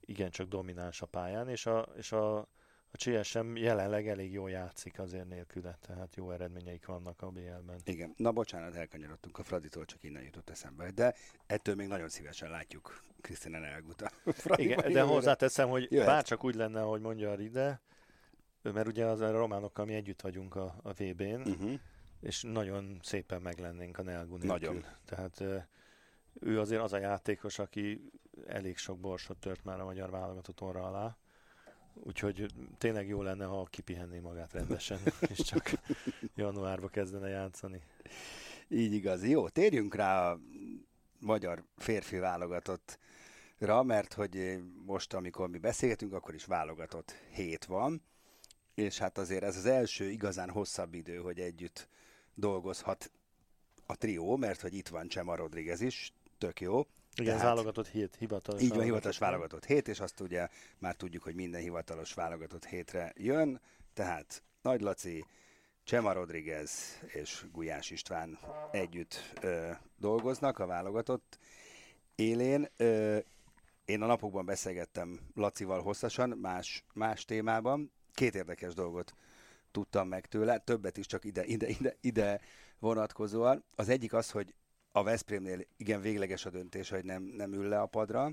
igencsak 0.00 0.48
domináns 0.48 1.02
a 1.02 1.06
pályán, 1.06 1.48
és 1.48 1.66
a, 1.66 1.88
és 1.96 2.12
a, 2.12 2.48
a 2.90 2.96
CSM 2.96 3.56
jelenleg 3.56 4.08
elég 4.08 4.32
jól 4.32 4.50
játszik 4.50 4.98
azért 4.98 5.28
nélküle, 5.28 5.78
tehát 5.80 6.16
jó 6.16 6.30
eredményeik 6.30 6.86
vannak 6.86 7.22
a 7.22 7.30
BL-ben. 7.30 7.80
Igen, 7.84 8.14
na 8.16 8.32
bocsánat, 8.32 8.74
elkanyarodtunk 8.74 9.38
a 9.38 9.42
Fraditól, 9.42 9.84
csak 9.84 10.02
innen 10.02 10.22
jutott 10.22 10.50
eszembe, 10.50 10.90
de 10.90 11.14
ettől 11.46 11.74
még 11.74 11.88
nagyon 11.88 12.08
szívesen 12.08 12.50
látjuk 12.50 13.02
Krisztina 13.20 13.66
Elguta. 13.66 14.10
Igen, 14.56 14.92
de 14.92 15.02
hozzáteszem, 15.02 15.68
hogy 15.68 15.86
jöhet. 15.90 16.06
bárcsak 16.06 16.44
úgy 16.44 16.54
lenne, 16.54 16.82
ahogy 16.82 17.00
mondja 17.00 17.30
a 17.30 17.34
Ride, 17.34 17.80
mert 18.62 18.86
ugye 18.86 19.04
az 19.04 19.20
a 19.20 19.30
románokkal 19.30 19.84
mi 19.84 19.94
együtt 19.94 20.20
vagyunk 20.20 20.54
a, 20.54 20.74
a 20.82 20.92
VB-n, 20.92 21.22
uh-huh. 21.22 21.56
Mhm. 21.56 21.74
és 22.20 22.42
nagyon 22.42 22.98
szépen 23.02 23.42
meglennénk 23.42 23.98
a 23.98 24.02
Nelgu 24.02 24.36
nélkül. 24.36 24.48
Nagyon. 24.48 24.84
Tehát 25.04 25.42
ő 26.40 26.60
azért 26.60 26.82
az 26.82 26.92
a 26.92 26.98
játékos, 26.98 27.58
aki 27.58 28.10
elég 28.46 28.76
sok 28.76 28.98
borsot 28.98 29.38
tört 29.38 29.64
már 29.64 29.80
a 29.80 29.84
magyar 29.84 30.10
válogatott 30.10 30.60
orra 30.60 30.82
alá. 30.86 31.16
Úgyhogy 32.04 32.46
tényleg 32.78 33.08
jó 33.08 33.22
lenne, 33.22 33.44
ha 33.44 33.64
kipihenné 33.64 34.18
magát 34.18 34.52
rendesen, 34.52 34.98
és 35.34 35.38
csak 35.38 35.70
januárba 36.34 36.88
kezdene 36.88 37.28
játszani. 37.28 37.82
Így 38.68 38.92
igaz. 38.92 39.24
Jó, 39.24 39.48
térjünk 39.48 39.94
rá 39.94 40.30
a 40.30 40.40
magyar 41.20 41.64
férfi 41.76 42.16
válogatott 42.16 42.98
ra, 43.58 43.82
mert 43.82 44.12
hogy 44.12 44.58
most, 44.86 45.14
amikor 45.14 45.48
mi 45.48 45.58
beszélgetünk, 45.58 46.12
akkor 46.12 46.34
is 46.34 46.44
válogatott 46.44 47.10
hét 47.30 47.64
van, 47.64 48.02
és 48.74 48.98
hát 48.98 49.18
azért 49.18 49.42
ez 49.42 49.56
az 49.56 49.66
első 49.66 50.10
igazán 50.10 50.50
hosszabb 50.50 50.94
idő, 50.94 51.16
hogy 51.16 51.40
együtt 51.40 51.88
dolgozhat 52.34 53.10
a 53.86 53.96
trió, 53.96 54.36
mert 54.36 54.60
hogy 54.60 54.74
itt 54.74 54.88
van 54.88 55.08
Csema 55.08 55.36
Rodriguez 55.36 55.80
is, 55.80 56.12
tök 56.38 56.60
jó. 56.60 56.86
Igen, 57.20 57.34
ez 57.34 57.42
válogatott 57.42 57.88
hét, 57.88 58.16
hivatalos 58.18 58.62
Így 58.62 58.74
van, 58.74 58.82
hivatalos 58.82 59.18
válogatott 59.18 59.64
hét, 59.64 59.88
és 59.88 60.00
azt 60.00 60.20
ugye 60.20 60.48
már 60.78 60.94
tudjuk, 60.94 61.22
hogy 61.22 61.34
minden 61.34 61.60
hivatalos 61.60 62.14
válogatott 62.14 62.64
hétre 62.64 63.12
jön, 63.16 63.60
tehát 63.94 64.42
Nagy 64.62 64.80
Laci, 64.80 65.24
Csema 65.84 66.12
Rodriguez 66.12 67.00
és 67.06 67.44
Gulyás 67.52 67.90
István 67.90 68.38
együtt 68.70 69.32
ö, 69.40 69.70
dolgoznak 69.98 70.58
a 70.58 70.66
válogatott 70.66 71.38
élén. 72.14 72.68
Ö, 72.76 73.18
én 73.84 74.02
a 74.02 74.06
napokban 74.06 74.44
beszélgettem 74.44 75.20
Lacival 75.34 75.82
hosszasan, 75.82 76.28
más, 76.28 76.84
más 76.94 77.24
témában. 77.24 77.92
Két 78.12 78.34
érdekes 78.34 78.74
dolgot 78.74 79.14
tudtam 79.70 80.08
meg 80.08 80.26
tőle, 80.26 80.58
többet 80.58 80.96
is 80.96 81.06
csak 81.06 81.24
ide, 81.24 81.44
ide, 81.44 81.68
ide, 81.68 81.96
ide 82.00 82.40
vonatkozóan. 82.78 83.64
Az 83.74 83.88
egyik 83.88 84.12
az, 84.12 84.30
hogy 84.30 84.54
a 84.98 85.02
Veszprémnél 85.02 85.66
igen 85.76 86.00
végleges 86.00 86.46
a 86.46 86.50
döntés, 86.50 86.88
hogy 86.88 87.04
nem, 87.04 87.22
nem 87.22 87.52
ül 87.52 87.68
le 87.68 87.80
a 87.80 87.86
padra, 87.86 88.32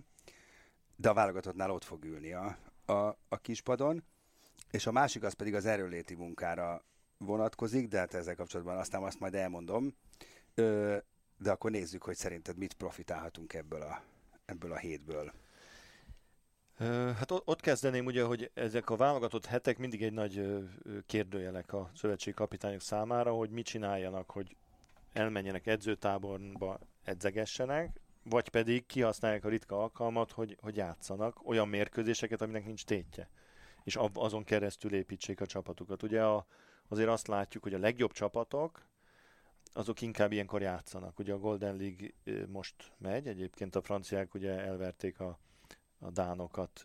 de 0.96 1.10
a 1.10 1.14
válogatottnál 1.14 1.72
ott 1.72 1.84
fog 1.84 2.06
ülni 2.06 2.34
a, 2.34 2.58
a, 2.86 3.18
a 3.28 3.38
kispadon, 3.42 4.04
és 4.72 4.86
a 4.86 4.92
másik 4.92 5.24
az 5.24 5.34
pedig 5.34 5.56
az 5.56 5.66
erőléti 5.66 6.16
munkára 6.16 6.84
vonatkozik, 7.18 7.88
de 7.88 7.98
hát 7.98 8.14
ezzel 8.14 8.36
kapcsolatban 8.36 8.78
aztán 8.78 9.04
azt 9.04 9.20
majd 9.20 9.36
elmondom. 9.36 9.96
Ö, 10.54 10.98
de 11.38 11.52
akkor 11.52 11.72
nézzük, 11.72 12.04
hogy 12.04 12.16
szerinted 12.16 12.58
mit 12.58 12.74
profitálhatunk 12.74 13.54
ebből 13.54 13.82
a, 13.82 14.02
ebből 14.46 14.72
a 14.72 14.78
hétből. 14.78 15.34
Hát 17.18 17.32
ott 17.32 17.62
kezdeném 17.62 18.06
ugye, 18.06 18.24
hogy 18.24 18.52
ezek 18.54 18.90
a 18.90 18.96
válogatott 18.96 19.46
hetek 19.46 19.78
mindig 19.78 20.04
egy 20.04 20.14
nagy 20.14 20.66
kérdőjelek 21.06 21.74
a 21.74 21.92
szövetségi 21.96 22.36
kapitányok 22.36 22.82
számára, 22.82 23.32
hogy 23.32 23.50
mit 23.50 23.66
csináljanak, 23.66 24.30
hogy 24.32 24.56
elmenjenek 25.16 25.68
edzőtáborba, 25.68 26.80
edzegessenek, 27.04 28.00
vagy 28.24 28.50
pedig 28.50 28.86
kihasználják 28.86 29.46
a 29.46 29.50
ritka 29.50 29.82
alkalmat, 29.82 30.32
hogy, 30.32 30.58
hogy 30.62 30.76
játszanak 30.76 31.48
olyan 31.48 31.68
mérkőzéseket, 31.68 32.42
aminek 32.42 32.66
nincs 32.66 32.86
tétje, 32.86 33.30
és 33.84 33.98
azon 34.14 34.44
keresztül 34.44 34.94
építsék 34.94 35.42
a 35.42 35.46
csapatukat. 35.46 36.04
Ugye 36.04 36.24
a, 36.24 36.46
azért 36.88 37.10
azt 37.10 37.28
látjuk, 37.28 37.64
hogy 37.64 37.74
a 37.74 37.80
legjobb 37.80 38.12
csapatok, 38.12 38.86
azok 39.74 40.02
inkább 40.02 40.32
ilyenkor 40.32 40.62
játszanak. 40.62 41.20
Ugye 41.20 41.34
a 41.34 41.40
Golden 41.40 41.76
League 41.76 42.10
most 42.48 42.76
megy, 42.98 43.28
egyébként 43.28 43.76
a 43.76 43.82
franciák 43.82 44.34
ugye 44.34 44.60
elverték 44.60 45.20
a, 45.20 45.40
a 46.00 46.10
dánokat 46.12 46.84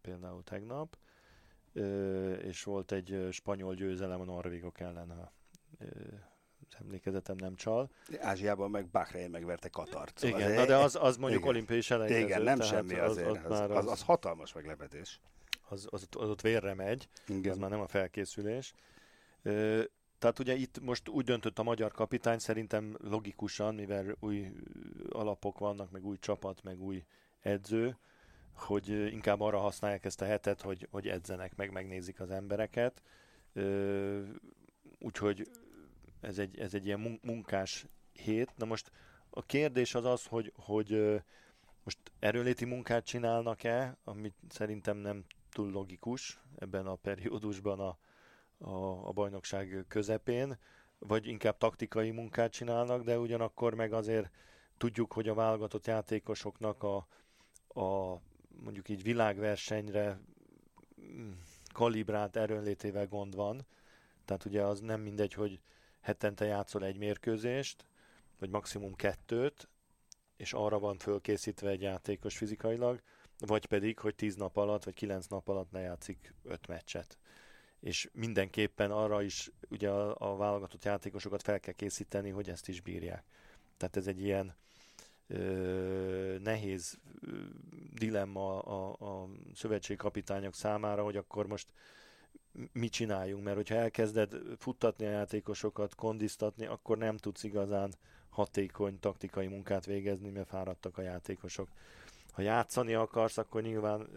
például 0.00 0.42
tegnap, 0.42 0.96
és 2.42 2.62
volt 2.62 2.92
egy 2.92 3.28
spanyol 3.30 3.74
győzelem 3.74 4.20
a 4.20 4.24
norvégok 4.24 4.80
ellen 4.80 5.10
a 5.10 5.32
emlékezetem 6.80 7.36
nem 7.36 7.54
csal. 7.54 7.90
Ázsiában 8.20 8.70
meg 8.70 8.86
Bahrein 8.86 9.30
megverte 9.30 9.68
Katart. 9.68 10.18
Szóval 10.18 10.40
igen, 10.40 10.52
na 10.52 10.66
de 10.66 10.76
az, 10.76 10.98
az 11.00 11.16
mondjuk 11.16 11.40
igen. 11.40 11.54
olimpiai 11.54 11.80
selejtező. 11.80 12.20
Igen, 12.20 12.42
nem 12.42 12.60
semmi 12.60 12.94
azért. 12.94 13.28
Az, 13.28 13.44
az, 13.44 13.60
az, 13.60 13.70
az, 13.70 13.86
az 13.86 14.02
hatalmas 14.02 14.52
meglepetés. 14.52 15.20
Az, 15.68 15.86
az, 15.90 16.06
az 16.10 16.28
ott 16.28 16.40
vérre 16.40 16.74
megy, 16.74 17.08
igen. 17.28 17.52
az 17.52 17.58
már 17.58 17.70
nem 17.70 17.80
a 17.80 17.86
felkészülés. 17.86 18.74
Ö, 19.42 19.82
tehát 20.18 20.38
ugye 20.38 20.54
itt 20.54 20.80
most 20.80 21.08
úgy 21.08 21.24
döntött 21.24 21.58
a 21.58 21.62
magyar 21.62 21.92
kapitány, 21.92 22.38
szerintem 22.38 22.96
logikusan, 23.00 23.74
mivel 23.74 24.16
új 24.20 24.52
alapok 25.08 25.58
vannak, 25.58 25.90
meg 25.90 26.04
új 26.04 26.16
csapat, 26.18 26.62
meg 26.62 26.80
új 26.80 27.04
edző, 27.40 27.96
hogy 28.54 28.88
inkább 28.88 29.40
arra 29.40 29.58
használják 29.58 30.04
ezt 30.04 30.20
a 30.20 30.24
hetet, 30.24 30.60
hogy, 30.60 30.88
hogy 30.90 31.08
edzenek, 31.08 31.56
meg 31.56 31.72
megnézik 31.72 32.20
az 32.20 32.30
embereket. 32.30 33.02
Úgyhogy 34.98 35.50
ez 36.22 36.38
egy, 36.38 36.58
ez 36.58 36.74
egy 36.74 36.86
ilyen 36.86 37.20
munkás 37.22 37.86
hét. 38.12 38.52
Na 38.56 38.64
most 38.64 38.90
a 39.30 39.42
kérdés 39.42 39.94
az 39.94 40.04
az, 40.04 40.26
hogy, 40.26 40.52
hogy 40.56 41.20
most 41.84 41.98
erőléti 42.18 42.64
munkát 42.64 43.04
csinálnak-e, 43.04 43.96
amit 44.04 44.34
szerintem 44.48 44.96
nem 44.96 45.24
túl 45.50 45.70
logikus 45.70 46.40
ebben 46.58 46.86
a 46.86 46.94
periódusban 46.94 47.80
a, 47.80 47.98
a, 48.58 49.08
a 49.08 49.12
bajnokság 49.12 49.84
közepén, 49.88 50.58
vagy 50.98 51.26
inkább 51.26 51.56
taktikai 51.56 52.10
munkát 52.10 52.52
csinálnak, 52.52 53.02
de 53.02 53.18
ugyanakkor 53.18 53.74
meg 53.74 53.92
azért 53.92 54.30
tudjuk, 54.76 55.12
hogy 55.12 55.28
a 55.28 55.34
válogatott 55.34 55.86
játékosoknak 55.86 56.82
a, 56.82 56.96
a 57.80 58.20
mondjuk 58.62 58.88
így 58.88 59.02
világversenyre 59.02 60.20
mm, 61.00 61.30
kalibrált 61.72 62.36
erőnlétével 62.36 63.06
gond 63.06 63.34
van. 63.34 63.66
Tehát 64.24 64.44
ugye 64.44 64.62
az 64.62 64.80
nem 64.80 65.00
mindegy, 65.00 65.32
hogy 65.32 65.60
hetente 66.02 66.44
játszol 66.44 66.84
egy 66.84 66.96
mérkőzést, 66.96 67.86
vagy 68.38 68.50
maximum 68.50 68.94
kettőt, 68.94 69.68
és 70.36 70.52
arra 70.52 70.78
van 70.78 70.98
fölkészítve 70.98 71.68
egy 71.68 71.80
játékos 71.80 72.36
fizikailag, 72.36 73.02
vagy 73.38 73.66
pedig, 73.66 73.98
hogy 73.98 74.14
tíz 74.14 74.34
nap 74.36 74.56
alatt, 74.56 74.84
vagy 74.84 74.94
kilenc 74.94 75.26
nap 75.26 75.48
alatt 75.48 75.70
ne 75.70 75.80
játszik 75.80 76.34
öt 76.42 76.66
meccset. 76.66 77.18
És 77.80 78.10
mindenképpen 78.12 78.90
arra 78.90 79.22
is 79.22 79.50
ugye 79.68 79.90
a, 79.90 80.32
a 80.32 80.36
válogatott 80.36 80.84
játékosokat 80.84 81.42
fel 81.42 81.60
kell 81.60 81.74
készíteni, 81.74 82.30
hogy 82.30 82.48
ezt 82.48 82.68
is 82.68 82.80
bírják. 82.80 83.24
Tehát 83.76 83.96
ez 83.96 84.06
egy 84.06 84.20
ilyen 84.20 84.54
ö, 85.26 86.36
nehéz 86.42 86.98
ö, 87.20 87.36
dilemma 87.92 88.60
a, 88.60 88.96
a 89.22 89.28
szövetségkapitányok 89.54 90.54
számára, 90.54 91.02
hogy 91.02 91.16
akkor 91.16 91.46
most 91.46 91.72
mit 92.72 92.92
csináljunk, 92.92 93.44
mert 93.44 93.56
hogyha 93.56 93.74
elkezded 93.74 94.34
futtatni 94.58 95.06
a 95.06 95.10
játékosokat, 95.10 95.94
kondiztatni, 95.94 96.66
akkor 96.66 96.98
nem 96.98 97.16
tudsz 97.16 97.42
igazán 97.42 97.94
hatékony 98.30 98.98
taktikai 98.98 99.46
munkát 99.46 99.86
végezni, 99.86 100.30
mert 100.30 100.48
fáradtak 100.48 100.98
a 100.98 101.02
játékosok. 101.02 101.68
Ha 102.32 102.42
játszani 102.42 102.94
akarsz, 102.94 103.38
akkor 103.38 103.62
nyilván 103.62 104.08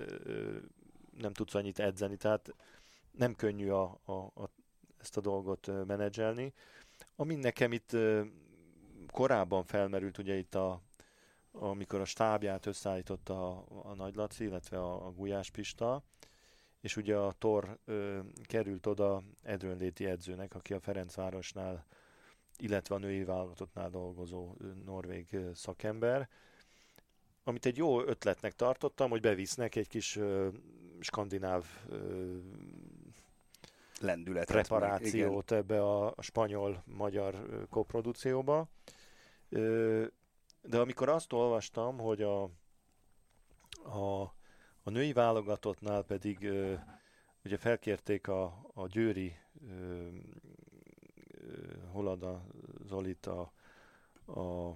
nem 1.17 1.33
tudsz 1.33 1.55
annyit 1.55 1.79
edzeni, 1.79 2.15
tehát 2.17 2.53
nem 3.11 3.35
könnyű 3.35 3.69
a, 3.69 3.99
a, 4.05 4.11
a, 4.13 4.49
ezt 4.97 5.17
a 5.17 5.21
dolgot 5.21 5.85
menedzselni. 5.87 6.53
Ami 7.15 7.35
nekem 7.35 7.71
itt 7.71 7.97
korábban 9.11 9.63
felmerült, 9.63 10.17
ugye 10.17 10.35
itt 10.35 10.55
a, 10.55 10.81
amikor 11.51 11.99
a 11.99 12.05
stábját 12.05 12.65
összeállította 12.65 13.57
a, 13.57 13.65
a 13.83 13.93
Nagy 13.93 14.15
Laci, 14.15 14.43
illetve 14.43 14.77
a, 14.77 15.05
a 15.05 15.11
Gulyás 15.11 15.49
Pista, 15.49 16.03
és 16.85 16.97
ugye 16.97 17.15
a 17.17 17.31
Tor 17.31 17.77
ö, 17.85 18.19
került 18.43 18.85
oda 18.85 19.23
Edrönléti 19.43 20.05
edzőnek, 20.05 20.55
aki 20.55 20.73
a 20.73 20.79
Ferencvárosnál, 20.79 21.85
illetve 22.57 22.95
a 22.95 22.97
női 22.97 23.23
válogatottnál 23.23 23.89
dolgozó 23.89 24.55
norvég 24.85 25.37
szakember, 25.53 26.29
amit 27.43 27.65
egy 27.65 27.77
jó 27.77 28.01
ötletnek 28.01 28.53
tartottam, 28.53 29.09
hogy 29.09 29.21
bevisznek 29.21 29.75
egy 29.75 29.87
kis 29.87 30.15
ö, 30.15 30.47
skandináv 30.99 31.65
ö, 31.89 32.37
lendületet. 33.99 34.55
Preparációt 34.55 35.49
meg, 35.49 35.59
ebbe 35.59 35.81
a, 35.81 36.13
a 36.15 36.21
spanyol-magyar 36.21 37.65
koprodukcióba. 37.69 38.67
Ö, 39.49 40.05
de 40.61 40.79
amikor 40.79 41.09
azt 41.09 41.33
olvastam, 41.33 41.97
hogy 41.97 42.21
a, 42.21 42.43
a 43.83 44.34
a 44.87 44.89
női 44.89 45.13
válogatottnál 45.13 46.03
pedig 46.03 46.43
ö, 46.43 46.73
ugye 47.43 47.57
felkérték 47.57 48.27
a, 48.27 48.43
a 48.73 48.87
Győri 48.87 49.37
ö, 49.69 50.07
Zolit 52.87 53.25
a, 53.25 53.51
a 54.39 54.75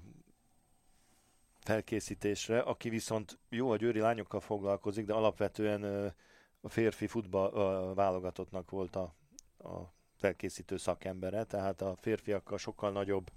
felkészítésre, 1.59 2.59
aki 2.59 2.89
viszont 2.89 3.37
jó 3.49 3.71
a 3.71 3.75
győri 3.75 3.99
lányokkal 3.99 4.39
foglalkozik, 4.39 5.05
de 5.05 5.13
alapvetően 5.13 6.13
a 6.61 6.69
férfi 6.69 7.07
futball 7.07 7.93
válogatottnak 7.93 8.69
volt 8.69 8.95
a, 8.95 9.13
a 9.57 9.93
felkészítő 10.15 10.77
szakembere, 10.77 11.43
tehát 11.43 11.81
a 11.81 11.95
férfiakkal 11.95 12.57
sokkal 12.57 12.91
nagyobb 12.91 13.31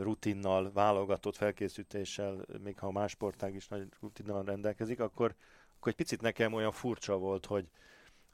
rutinnal, 0.00 0.72
válogatott 0.72 1.36
felkészítéssel, 1.36 2.44
még 2.62 2.78
ha 2.78 2.90
más 2.90 3.10
sportág 3.10 3.54
is 3.54 3.68
nagy 3.68 3.88
rutinnal 4.00 4.44
rendelkezik, 4.44 5.00
akkor, 5.00 5.34
akkor 5.78 5.92
egy 5.92 5.98
picit 5.98 6.20
nekem 6.20 6.52
olyan 6.52 6.72
furcsa 6.72 7.16
volt, 7.16 7.46
hogy, 7.46 7.68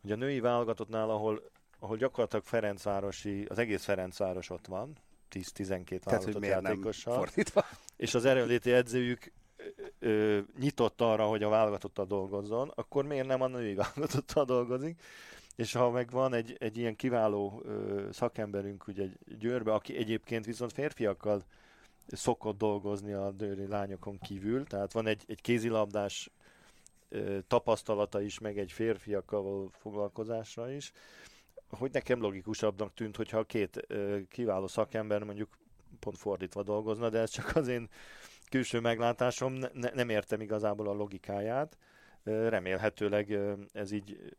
hogy 0.00 0.12
a 0.12 0.16
női 0.16 0.40
válogatottnál, 0.40 1.10
ahol, 1.10 1.42
ahol 1.78 1.96
gyakorlatilag 1.96 2.44
Ferencvárosi, 2.44 3.44
az 3.48 3.58
egész 3.58 3.84
Ferencváros 3.84 4.50
ott 4.50 4.66
van, 4.66 4.96
10-12 5.30 6.00
válogatott 6.04 6.44
játékossal, 6.44 7.28
és 7.96 8.14
az 8.14 8.24
erőléti 8.24 8.72
edzőjük 8.72 9.32
ö, 9.98 10.38
nyitott 10.58 11.00
arra, 11.00 11.26
hogy 11.26 11.42
a 11.42 11.48
válogatottal 11.48 12.04
dolgozzon, 12.04 12.72
akkor 12.74 13.04
miért 13.04 13.26
nem 13.26 13.40
a 13.40 13.46
női 13.46 13.74
válogatottal 13.74 14.44
dolgozik? 14.44 15.00
és 15.56 15.72
ha 15.72 15.90
meg 15.90 16.10
van 16.10 16.34
egy, 16.34 16.56
egy 16.58 16.76
ilyen 16.76 16.96
kiváló 16.96 17.62
ö, 17.64 18.08
szakemberünk 18.12 18.86
ugye 18.86 19.02
egy 19.02 19.18
Győrbe, 19.38 19.72
aki 19.72 19.96
egyébként 19.96 20.44
viszont 20.44 20.72
férfiakkal 20.72 21.44
szokott 22.06 22.58
dolgozni 22.58 23.12
a 23.12 23.30
dőri 23.30 23.66
lányokon 23.66 24.18
kívül, 24.18 24.64
tehát 24.64 24.92
van 24.92 25.06
egy, 25.06 25.22
egy 25.26 25.40
kézilabdás 25.40 26.30
tapasztalata 27.46 28.20
is, 28.20 28.38
meg 28.38 28.58
egy 28.58 28.72
férfiakkal 28.72 29.70
foglalkozásra 29.72 30.70
is, 30.70 30.92
hogy 31.68 31.92
nekem 31.92 32.20
logikusabbnak 32.20 32.94
tűnt, 32.94 33.16
hogyha 33.16 33.38
a 33.38 33.44
két 33.44 33.86
kiváló 34.28 34.66
szakember 34.66 35.22
mondjuk 35.22 35.58
pont 35.98 36.18
fordítva 36.18 36.62
dolgozna, 36.62 37.08
de 37.08 37.18
ez 37.18 37.30
csak 37.30 37.56
az 37.56 37.68
én 37.68 37.88
külső 38.50 38.80
meglátásom, 38.80 39.52
ne, 39.52 39.90
nem 39.94 40.08
értem 40.08 40.40
igazából 40.40 40.88
a 40.88 40.92
logikáját. 40.92 41.78
Remélhetőleg 42.22 43.38
ez 43.72 43.90
így 43.90 44.34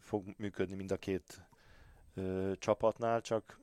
fog 0.00 0.24
működni 0.36 0.76
mind 0.76 0.92
a 0.92 0.96
két 0.96 1.46
csapatnál, 2.58 3.20
csak 3.20 3.60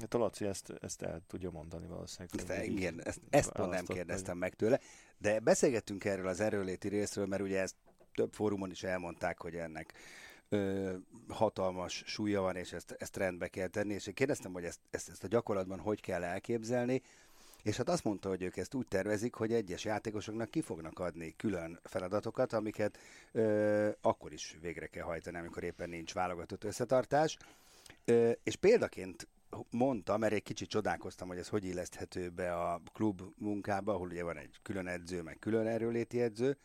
Hát 0.00 0.14
a 0.14 0.18
Laci 0.18 0.44
ezt, 0.44 0.72
ezt 0.80 1.02
el 1.02 1.22
tudja 1.26 1.50
mondani 1.50 1.86
valószínűleg. 1.86 2.50
Ezt, 2.50 2.66
igen, 2.66 3.04
ezt, 3.04 3.20
ezt 3.30 3.52
pont 3.52 3.70
nem 3.70 3.84
kérdeztem 3.86 4.38
meg 4.38 4.54
tőle, 4.54 4.80
de 5.18 5.40
beszélgettünk 5.40 6.04
erről 6.04 6.26
az 6.26 6.40
erőléti 6.40 6.88
részről, 6.88 7.26
mert 7.26 7.42
ugye 7.42 7.60
ezt 7.60 7.74
több 8.14 8.32
fórumon 8.32 8.70
is 8.70 8.82
elmondták, 8.82 9.40
hogy 9.40 9.56
ennek 9.56 9.92
ö, 10.48 10.92
hatalmas 11.28 12.02
súlya 12.06 12.40
van, 12.40 12.56
és 12.56 12.72
ezt, 12.72 12.94
ezt 12.98 13.16
rendbe 13.16 13.48
kell 13.48 13.66
tenni, 13.66 13.94
és 13.94 14.06
én 14.06 14.14
kérdeztem, 14.14 14.52
hogy 14.52 14.64
ezt, 14.64 14.80
ezt, 14.90 15.08
ezt 15.08 15.24
a 15.24 15.28
gyakorlatban 15.28 15.78
hogy 15.78 16.00
kell 16.00 16.22
elképzelni, 16.22 17.02
és 17.62 17.76
hát 17.76 17.88
azt 17.88 18.04
mondta, 18.04 18.28
hogy 18.28 18.42
ők 18.42 18.56
ezt 18.56 18.74
úgy 18.74 18.86
tervezik, 18.86 19.34
hogy 19.34 19.52
egyes 19.52 19.84
játékosoknak 19.84 20.50
ki 20.50 20.60
fognak 20.60 20.98
adni 20.98 21.34
külön 21.36 21.80
feladatokat, 21.82 22.52
amiket 22.52 22.98
ö, 23.32 23.90
akkor 24.00 24.32
is 24.32 24.58
végre 24.60 24.86
kell 24.86 25.04
hajtani, 25.04 25.38
amikor 25.38 25.62
éppen 25.62 25.88
nincs 25.88 26.14
válogatott 26.14 26.64
összetartás. 26.64 27.36
Ö, 28.04 28.30
és 28.42 28.56
példaként 28.56 29.28
mondta, 29.70 30.16
mert 30.16 30.32
egy 30.32 30.42
kicsit 30.42 30.68
csodálkoztam, 30.68 31.28
hogy 31.28 31.38
ez 31.38 31.48
hogy 31.48 31.64
illeszthető 31.64 32.30
be 32.30 32.54
a 32.54 32.82
klub 32.92 33.22
munkába, 33.36 33.94
ahol 33.94 34.08
ugye 34.08 34.22
van 34.22 34.36
egy 34.36 34.58
külön 34.62 34.86
edző, 34.86 35.22
meg 35.22 35.38
külön 35.38 35.66
erőléti 35.66 36.20
edző, 36.20 36.58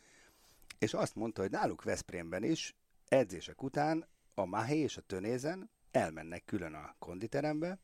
és 0.78 0.94
azt 0.94 1.14
mondta, 1.14 1.40
hogy 1.40 1.50
náluk 1.50 1.82
Veszprémben 1.82 2.42
is 2.42 2.76
edzések 3.08 3.62
után 3.62 4.06
a 4.34 4.44
Mahé 4.44 4.78
és 4.78 4.96
a 4.96 5.00
Tönézen 5.00 5.70
elmennek 5.90 6.44
külön 6.44 6.74
a 6.74 6.94
konditerembe, 6.98 7.78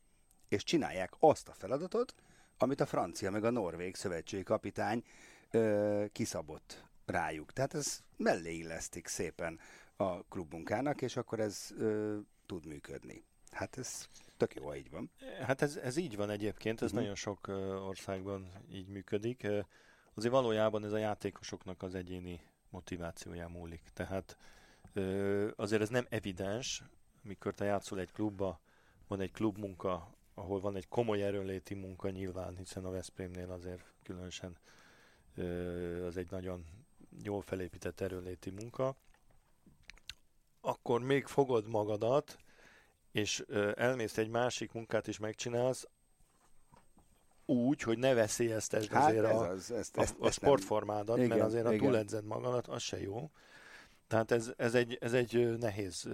és 0.47 0.63
csinálják 0.63 1.13
azt 1.19 1.47
a 1.47 1.53
feladatot, 1.53 2.15
amit 2.57 2.81
a 2.81 2.85
francia 2.85 3.31
meg 3.31 3.43
a 3.43 3.49
norvég 3.49 3.95
szövetségi 3.95 4.43
kapitány 4.43 5.03
ö, 5.51 6.05
kiszabott 6.11 6.83
rájuk. 7.05 7.53
Tehát 7.53 7.73
ez 7.73 7.99
mellé 8.17 8.55
illesztik 8.55 9.07
szépen 9.07 9.59
a 9.95 10.23
klubmunkának, 10.23 11.01
és 11.01 11.15
akkor 11.15 11.39
ez 11.39 11.71
ö, 11.77 12.17
tud 12.45 12.65
működni. 12.65 13.23
Hát 13.55 13.77
ez 13.77 14.07
tök 14.37 14.55
jó, 14.55 14.65
ha 14.65 14.75
így 14.75 14.89
van. 14.89 15.09
Hát 15.41 15.61
ez, 15.61 15.75
ez 15.75 15.97
így 15.97 16.15
van 16.15 16.29
egyébként, 16.29 16.81
ez 16.81 16.87
uh-huh. 16.87 16.99
nagyon 16.99 17.15
sok 17.15 17.47
országban 17.87 18.51
így 18.71 18.87
működik. 18.87 19.47
Azért 20.13 20.33
valójában 20.33 20.83
ez 20.85 20.91
a 20.91 20.97
játékosoknak 20.97 21.83
az 21.83 21.95
egyéni 21.95 22.41
motivációján 22.69 23.51
múlik. 23.51 23.81
Tehát 23.93 24.37
azért 25.55 25.81
ez 25.81 25.89
nem 25.89 26.05
evidens, 26.09 26.83
mikor 27.21 27.53
te 27.53 27.65
játszol 27.65 27.99
egy 27.99 28.11
klubba, 28.11 28.59
van 29.07 29.19
egy 29.19 29.31
klubmunka, 29.31 30.15
ahol 30.33 30.59
van 30.59 30.75
egy 30.75 30.87
komoly 30.87 31.23
erőnléti 31.23 31.73
munka 31.73 32.09
nyilván, 32.09 32.57
hiszen 32.57 32.85
a 32.85 32.91
Veszprémnél 32.91 33.51
azért 33.51 33.93
különösen 34.03 34.57
az 36.05 36.17
egy 36.17 36.31
nagyon 36.31 36.65
jól 37.23 37.41
felépített 37.41 38.01
erőnléti 38.01 38.49
munka, 38.49 38.95
akkor 40.61 41.01
még 41.01 41.25
fogod 41.25 41.67
magadat, 41.67 42.37
és 43.15 43.43
elmész 43.75 44.17
egy 44.17 44.29
másik 44.29 44.71
munkát 44.71 45.07
is 45.07 45.19
megcsinálsz, 45.19 45.87
úgy, 47.45 47.81
hogy 47.81 47.97
ne 47.97 48.13
veszélyeztesd 48.13 48.91
hát 48.91 49.09
azért 49.09 49.25
a, 49.25 49.49
az, 49.49 49.71
ezt, 49.71 49.97
a, 49.97 50.01
ezt, 50.01 50.15
a 50.19 50.31
sportformádat, 50.31 51.17
nem. 51.17 51.27
mert 51.27 51.35
igen, 51.35 51.45
azért 51.45 51.65
a 51.65 51.75
túledzed 51.75 52.25
magadat, 52.25 52.67
az 52.67 52.81
se 52.81 53.01
jó. 53.01 53.31
Tehát 54.07 54.31
ez, 54.31 54.53
ez, 54.57 54.75
egy, 54.75 54.97
ez 55.01 55.13
egy 55.13 55.57
nehéz 55.57 56.07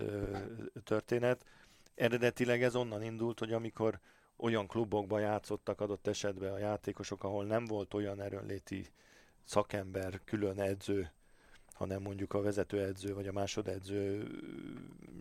történet. 0.84 1.46
Eredetileg 1.96 2.64
ez 2.64 2.76
onnan 2.76 3.04
indult, 3.04 3.40
hogy 3.40 3.54
amikor 3.54 4.00
olyan 4.36 4.68
klubokban 4.68 5.22
játszottak 5.22 5.82
adott 5.82 6.08
esetben 6.08 6.54
a 6.54 6.58
játékosok, 6.58 7.24
ahol 7.24 7.46
nem 7.46 7.66
volt 7.66 7.94
olyan 7.94 8.22
erőnléti 8.22 8.88
szakember, 9.44 10.22
külön 10.26 10.60
edző, 10.60 11.12
hanem 11.82 12.02
mondjuk 12.02 12.34
a 12.34 12.42
vezetőedző 12.42 13.14
vagy 13.14 13.28
a 13.28 13.32
másodedző 13.32 14.28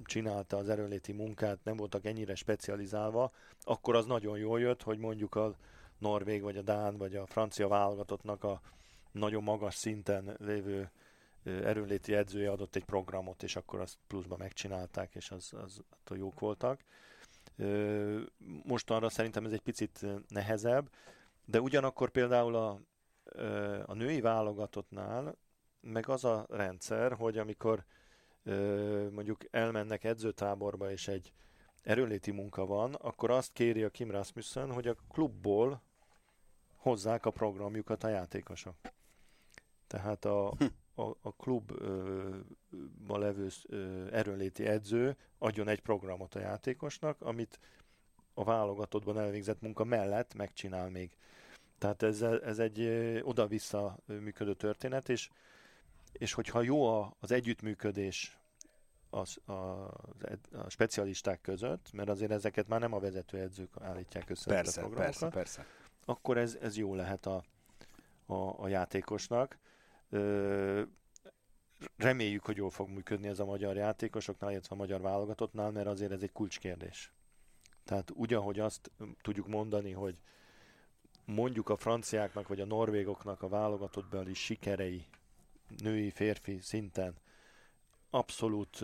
csinálta 0.05 0.57
az 0.57 0.69
erőnléti 0.69 1.13
munkát, 1.13 1.59
nem 1.63 1.77
voltak 1.77 2.05
ennyire 2.05 2.35
specializálva, 2.35 3.33
akkor 3.63 3.97
az 3.97 4.07
nagyon 4.07 4.39
jól 4.39 4.61
jött, 4.61 4.83
hogy 4.83 4.99
mondjuk 4.99 5.35
a 5.35 5.55
norvég, 5.99 6.43
vagy 6.43 6.57
a 6.57 6.63
dán, 6.63 6.97
vagy 6.97 7.17
a 7.17 7.27
francia 7.27 7.69
válogatottnak 7.69 8.45
a 8.45 8.61
nagyon 9.13 9.43
magas 9.43 9.75
szinten 9.75 10.37
lévő 10.39 10.91
erőnléti 11.45 12.15
edzője 12.15 12.51
adott 12.51 12.77
egy 12.77 12.85
programot, 12.85 13.43
és 13.43 13.57
akkor 13.57 13.81
azt 13.81 13.99
pluszban 14.07 14.39
megcsinálták, 14.39 15.15
és 15.15 15.31
az, 15.31 15.53
az 15.63 15.83
attól 15.91 16.19
jók 16.19 16.41
voltak. 16.41 16.81
Most 18.65 18.91
arra 18.91 19.09
szerintem 19.09 19.45
ez 19.45 19.53
egy 19.53 19.61
picit 19.61 20.07
nehezebb, 20.29 20.91
de 21.45 21.61
ugyanakkor 21.61 22.11
például 22.11 22.55
a, 22.55 22.81
a 23.87 23.95
női 23.95 24.21
válogatottnál 24.21 25.37
meg 25.81 26.09
az 26.09 26.25
a 26.25 26.47
rendszer, 26.49 27.13
hogy 27.13 27.39
amikor 27.39 27.85
mondjuk 29.11 29.45
elmennek 29.51 30.05
edzőtáborba, 30.05 30.91
és 30.91 31.09
egy 31.09 31.33
erőléti 31.83 32.31
munka 32.31 32.67
van, 32.67 32.95
akkor 32.95 33.31
azt 33.31 33.53
kéri 33.53 33.83
a 33.83 33.91
Kim 33.91 34.11
Rasmussen, 34.11 34.73
hogy 34.73 34.87
a 34.89 34.97
klubból 35.09 35.83
hozzák 36.77 37.27
a 37.27 37.31
programjukat 37.31 38.05
a 38.05 38.09
játékosok. 38.09 38.75
Tehát 39.87 40.25
a, 40.25 40.55
hm. 40.59 40.65
a, 41.03 41.17
a 41.21 41.33
klubban 41.37 42.47
levő 43.21 43.49
erőnléti 44.11 44.67
edző 44.67 45.17
adjon 45.39 45.69
egy 45.69 45.81
programot 45.81 46.35
a 46.35 46.41
játékosnak, 46.41 47.21
amit 47.21 47.61
a 48.35 48.45
válogatottban 48.45 49.19
elvégzett 49.19 49.61
munka 49.61 49.85
mellett 49.85 50.35
megcsinál 50.35 50.91
még. 50.91 51.17
Tehát 51.79 52.03
ez, 52.03 52.23
ez 52.23 52.59
egy 52.59 52.81
oda-vissza 53.23 53.99
működő 54.07 54.55
történet, 54.55 55.09
és, 55.09 55.31
és 56.13 56.33
hogyha 56.33 56.63
jó 56.63 56.87
az 57.19 57.31
együttműködés 57.31 58.39
az, 59.11 59.39
a, 59.45 59.53
a 59.53 60.69
specialisták 60.69 61.41
között, 61.41 61.93
mert 61.93 62.09
azért 62.09 62.31
ezeket 62.31 62.69
már 62.69 62.81
nem 62.81 62.93
a 62.93 62.99
vezetőedzők 62.99 63.71
állítják 63.81 64.31
össze 64.31 64.51
persze, 64.51 64.81
a 64.81 64.85
programokat, 64.85 65.19
persze, 65.19 65.29
persze. 65.29 65.67
akkor 66.05 66.39
ez, 66.39 66.59
ez 66.61 66.77
jó 66.77 66.95
lehet 66.95 67.27
a, 67.27 67.45
a, 68.27 68.63
a 68.63 68.69
játékosnak. 68.69 69.59
Ö, 70.11 70.83
reméljük, 71.97 72.45
hogy 72.45 72.57
jól 72.57 72.71
fog 72.71 72.89
működni 72.89 73.29
ez 73.29 73.39
a 73.39 73.45
magyar 73.45 73.77
játékosoknál, 73.77 74.51
illetve 74.51 74.75
a 74.75 74.79
magyar 74.79 75.01
válogatottnál, 75.01 75.71
mert 75.71 75.87
azért 75.87 76.13
ez 76.13 76.23
egy 76.23 76.33
kulcskérdés. 76.33 77.13
Tehát 77.85 78.11
ugyanhogy 78.15 78.59
azt 78.59 78.91
tudjuk 79.23 79.47
mondani, 79.47 79.93
hogy 79.93 80.19
mondjuk 81.25 81.69
a 81.69 81.77
franciáknak 81.77 82.49
vagy 82.49 82.61
a 82.61 82.67
norvégoknak 82.67 83.43
a 83.43 83.49
válogatottbeli 83.49 84.35
sikerei 84.35 85.07
női, 85.83 86.11
férfi 86.11 86.59
szinten 86.61 87.15
abszolút 88.11 88.77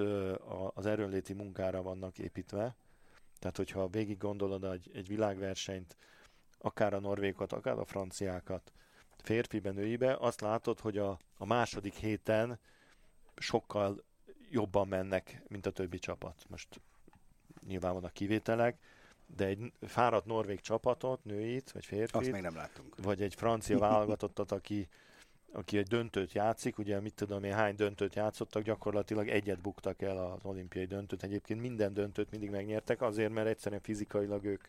az 0.74 0.86
erőnléti 0.86 1.32
munkára 1.32 1.82
vannak 1.82 2.18
építve. 2.18 2.76
Tehát, 3.38 3.56
hogyha 3.56 3.88
végig 3.88 4.18
gondolod 4.18 4.64
egy, 4.64 4.90
egy 4.94 5.08
világversenyt, 5.08 5.96
akár 6.58 6.94
a 6.94 7.00
norvégokat, 7.00 7.52
akár 7.52 7.78
a 7.78 7.84
franciákat, 7.84 8.72
férfiben, 9.16 9.74
nőibe, 9.74 10.16
azt 10.16 10.40
látod, 10.40 10.80
hogy 10.80 10.98
a, 10.98 11.18
a 11.36 11.46
második 11.46 11.94
héten 11.94 12.58
sokkal 13.36 14.04
jobban 14.50 14.88
mennek, 14.88 15.42
mint 15.48 15.66
a 15.66 15.70
többi 15.70 15.98
csapat. 15.98 16.44
Most 16.48 16.80
nyilván 17.66 17.92
vannak 17.92 18.12
kivételek, 18.12 18.78
de 19.26 19.44
egy 19.44 19.72
fáradt 19.80 20.26
norvég 20.26 20.60
csapatot, 20.60 21.24
nőit, 21.24 21.70
vagy 21.70 21.84
férfit, 21.84 22.14
Azt 22.14 22.30
még 22.30 22.42
nem 22.42 22.54
láttunk. 22.54 22.96
vagy 23.02 23.22
egy 23.22 23.34
francia 23.34 23.78
válogatottat, 23.88 24.52
aki 24.52 24.88
aki 25.52 25.78
egy 25.78 25.86
döntőt 25.86 26.32
játszik, 26.32 26.78
ugye 26.78 27.00
mit 27.00 27.14
tudom 27.14 27.44
én, 27.44 27.52
hány 27.52 27.74
döntőt 27.74 28.14
játszottak, 28.14 28.62
gyakorlatilag 28.62 29.28
egyet 29.28 29.60
buktak 29.60 30.02
el 30.02 30.18
az 30.18 30.44
olimpiai 30.44 30.84
döntőt. 30.84 31.22
Egyébként 31.22 31.60
minden 31.60 31.94
döntőt 31.94 32.30
mindig 32.30 32.50
megnyertek, 32.50 33.02
azért, 33.02 33.32
mert 33.32 33.46
egyszerűen 33.46 33.80
fizikailag 33.80 34.44
ők 34.44 34.64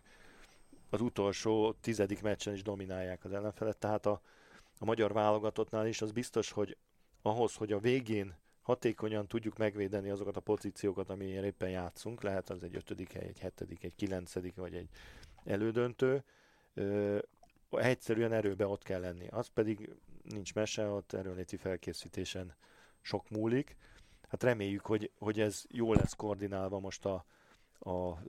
az 0.89 1.01
utolsó 1.01 1.75
tizedik 1.81 2.21
meccsen 2.21 2.53
is 2.53 2.61
dominálják 2.61 3.25
az 3.25 3.33
ellenfelet, 3.33 3.77
tehát 3.77 4.05
a, 4.05 4.21
a 4.79 4.85
magyar 4.85 5.13
válogatottnál 5.13 5.87
is 5.87 6.01
az 6.01 6.11
biztos, 6.11 6.51
hogy 6.51 6.77
ahhoz, 7.21 7.55
hogy 7.55 7.71
a 7.71 7.79
végén 7.79 8.35
hatékonyan 8.61 9.27
tudjuk 9.27 9.57
megvédeni 9.57 10.09
azokat 10.09 10.37
a 10.37 10.39
pozíciókat, 10.39 11.09
amilyen 11.09 11.43
éppen 11.43 11.69
játszunk, 11.69 12.23
lehet 12.23 12.49
az 12.49 12.63
egy 12.63 12.75
ötödik 12.75 13.13
egy 13.15 13.39
hetedik, 13.39 13.83
egy 13.83 13.95
kilencedik, 13.95 14.55
vagy 14.55 14.75
egy 14.75 14.89
elődöntő, 15.43 16.23
ö, 16.73 17.17
egyszerűen 17.69 18.33
erőbe 18.33 18.67
ott 18.67 18.83
kell 18.83 18.99
lenni. 18.99 19.27
Az 19.27 19.47
pedig 19.47 19.89
nincs 20.29 20.53
mese, 20.53 20.87
ott 20.89 21.13
erőléti 21.13 21.57
felkészítésen 21.57 22.55
sok 23.01 23.29
múlik. 23.29 23.75
Hát 24.29 24.43
reméljük, 24.43 24.85
hogy, 24.85 25.11
hogy 25.17 25.39
ez 25.39 25.63
jól 25.69 25.95
lesz 25.95 26.13
koordinálva 26.13 26.79
most 26.79 27.05
a, 27.05 27.25
a 27.79 28.19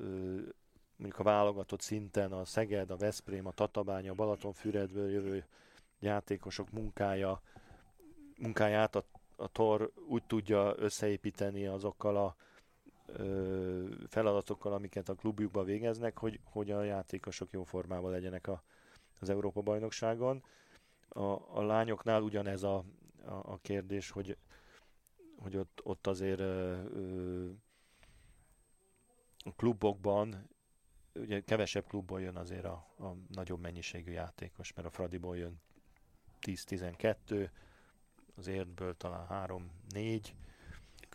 mondjuk 0.96 1.18
a 1.18 1.22
válogatott 1.22 1.80
szinten 1.80 2.32
a 2.32 2.44
Szeged, 2.44 2.90
a 2.90 2.96
Veszprém, 2.96 3.46
a 3.46 3.52
Tatabánya, 3.52 4.10
a 4.10 4.14
Balatonfüredből 4.14 5.10
jövő 5.10 5.44
játékosok 5.98 6.70
munkája, 6.70 7.42
munkáját 8.38 8.96
a, 8.96 9.04
a 9.36 9.48
TOR 9.48 9.92
úgy 10.08 10.24
tudja 10.26 10.74
összeépíteni 10.76 11.66
azokkal 11.66 12.16
a 12.16 12.36
feladatokkal, 14.08 14.72
amiket 14.72 15.08
a 15.08 15.14
klubjukban 15.14 15.64
végeznek, 15.64 16.18
hogy, 16.18 16.40
hogy 16.44 16.70
a 16.70 16.82
játékosok 16.82 17.50
jó 17.50 17.62
formában 17.62 18.10
legyenek 18.10 18.46
a, 18.46 18.62
az 19.20 19.28
Európa-bajnokságon. 19.28 20.44
A, 21.08 21.58
a 21.58 21.62
lányoknál 21.62 22.22
ugyanez 22.22 22.62
a, 22.62 22.84
a, 23.24 23.32
a 23.32 23.58
kérdés, 23.62 24.10
hogy, 24.10 24.36
hogy 25.36 25.56
ott, 25.56 25.80
ott 25.82 26.06
azért 26.06 26.40
ö, 26.40 26.82
ö, 26.92 27.50
a 29.44 29.52
klubokban 29.56 30.48
ugye 31.14 31.40
kevesebb 31.40 31.86
klubból 31.86 32.20
jön 32.20 32.36
azért 32.36 32.64
a, 32.64 32.86
a 32.98 33.16
nagyobb 33.28 33.60
mennyiségű 33.60 34.12
játékos, 34.12 34.72
mert 34.72 34.86
a 34.88 34.90
Fradiból 34.90 35.36
jön 35.36 35.60
10-12, 36.40 37.50
az 38.34 38.46
Értből 38.46 38.96
talán 38.96 39.26
3-4, 39.92 40.24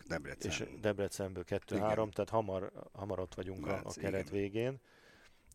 Debrecen. 0.07 0.51
és 0.51 0.65
Debrecenből 0.81 1.43
2-3, 1.47 1.67
tehát 1.67 2.29
hamar, 2.29 2.71
hamar 2.91 3.19
ott 3.19 3.33
vagyunk 3.33 3.67
a, 3.67 3.81
a 3.83 3.91
keret 3.91 4.27
igen. 4.27 4.39
végén. 4.39 4.79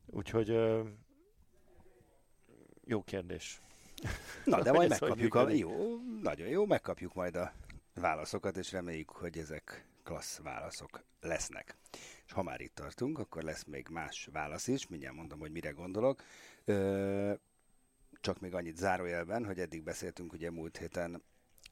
Úgyhogy 0.06 0.50
ö, 0.50 0.88
jó 2.84 3.02
kérdés. 3.02 3.60
Na, 4.44 4.62
de 4.62 4.72
majd 4.72 4.88
megkapjuk 4.88 5.34
a, 5.34 5.48
jó, 5.48 6.00
nagyon 6.22 6.48
jó, 6.48 6.66
megkapjuk 6.66 7.14
majd 7.14 7.36
a 7.36 7.52
válaszokat, 7.94 8.56
és 8.56 8.72
reméljük, 8.72 9.10
hogy 9.10 9.38
ezek 9.38 9.86
klassz 10.02 10.38
válaszok 10.38 11.02
lesznek. 11.20 11.76
És 12.26 12.32
ha 12.32 12.42
már 12.42 12.60
itt 12.60 12.74
tartunk, 12.74 13.18
akkor 13.18 13.42
lesz 13.42 13.64
még 13.64 13.88
más 13.90 14.28
válasz 14.32 14.66
is, 14.66 14.86
mindjárt 14.86 15.14
mondom, 15.14 15.38
hogy 15.38 15.50
mire 15.50 15.70
gondolok. 15.70 16.22
Ö, 16.64 17.32
csak 18.20 18.40
még 18.40 18.54
annyit 18.54 18.76
zárójelben, 18.76 19.44
hogy 19.44 19.58
eddig 19.60 19.82
beszéltünk 19.82 20.32
ugye 20.32 20.50
múlt 20.50 20.76
héten 20.76 21.22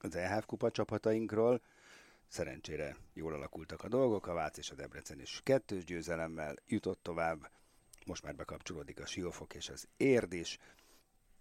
az 0.01 0.17
EHF 0.17 0.47
kupa 0.47 0.71
csapatainkról, 0.71 1.61
szerencsére 2.29 2.97
jól 3.13 3.33
alakultak 3.33 3.83
a 3.83 3.89
dolgok, 3.89 4.27
a 4.27 4.33
Vác 4.33 4.59
és 4.59 4.71
a 4.71 4.75
Debrecen 4.75 5.21
is 5.21 5.41
kettős 5.45 5.85
győzelemmel 5.85 6.55
jutott 6.67 7.03
tovább, 7.03 7.51
most 8.07 8.23
már 8.23 8.35
bekapcsolódik 8.35 9.01
a 9.01 9.07
Siófok 9.07 9.55
és 9.55 9.69
az 9.69 9.89
Érd 9.97 10.33
is, 10.33 10.59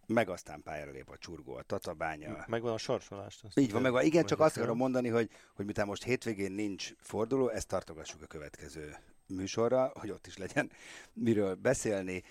meg 0.08 0.30
aztán 0.30 0.64
pályára 0.64 0.92
lép 0.92 1.10
a 1.10 1.18
csurgó, 1.18 1.54
a 1.56 1.62
tatabánya. 1.62 2.46
Megvan 2.48 2.74
a 2.74 2.78
sorsolást. 2.78 3.44
Így 3.56 3.72
van, 3.72 3.82
megvan. 3.82 4.04
Igen, 4.04 4.26
csak 4.26 4.40
azt 4.40 4.58
akarom 4.58 4.78
mondani, 4.78 5.08
hogy, 5.08 5.30
hogy 5.56 5.66
miután 5.66 5.88
most 5.88 6.04
hétvégén 6.04 6.52
nincs 6.52 6.92
forduló, 7.00 7.50
ezt 7.50 7.68
tartogassuk 7.68 8.22
a 8.22 8.26
következő 8.28 8.96
műsorra, 9.28 9.92
hogy 10.00 10.12
ott 10.12 10.28
is 10.28 10.38
legyen 10.38 10.72
miről 11.14 11.56
beszélni. 11.56 12.24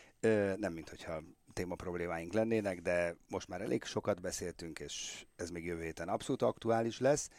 Nem, 0.56 0.72
mint 0.72 0.88
hogyha 0.88 1.22
téma 1.52 1.74
problémáink 1.74 2.32
lennének, 2.32 2.80
de 2.80 3.16
most 3.28 3.48
már 3.48 3.60
elég 3.60 3.84
sokat 3.84 4.20
beszéltünk, 4.20 4.78
és 4.78 5.26
ez 5.36 5.50
még 5.50 5.64
jövő 5.64 5.82
héten 5.82 6.08
abszolút 6.08 6.42
aktuális 6.42 7.00
lesz. 7.00 7.30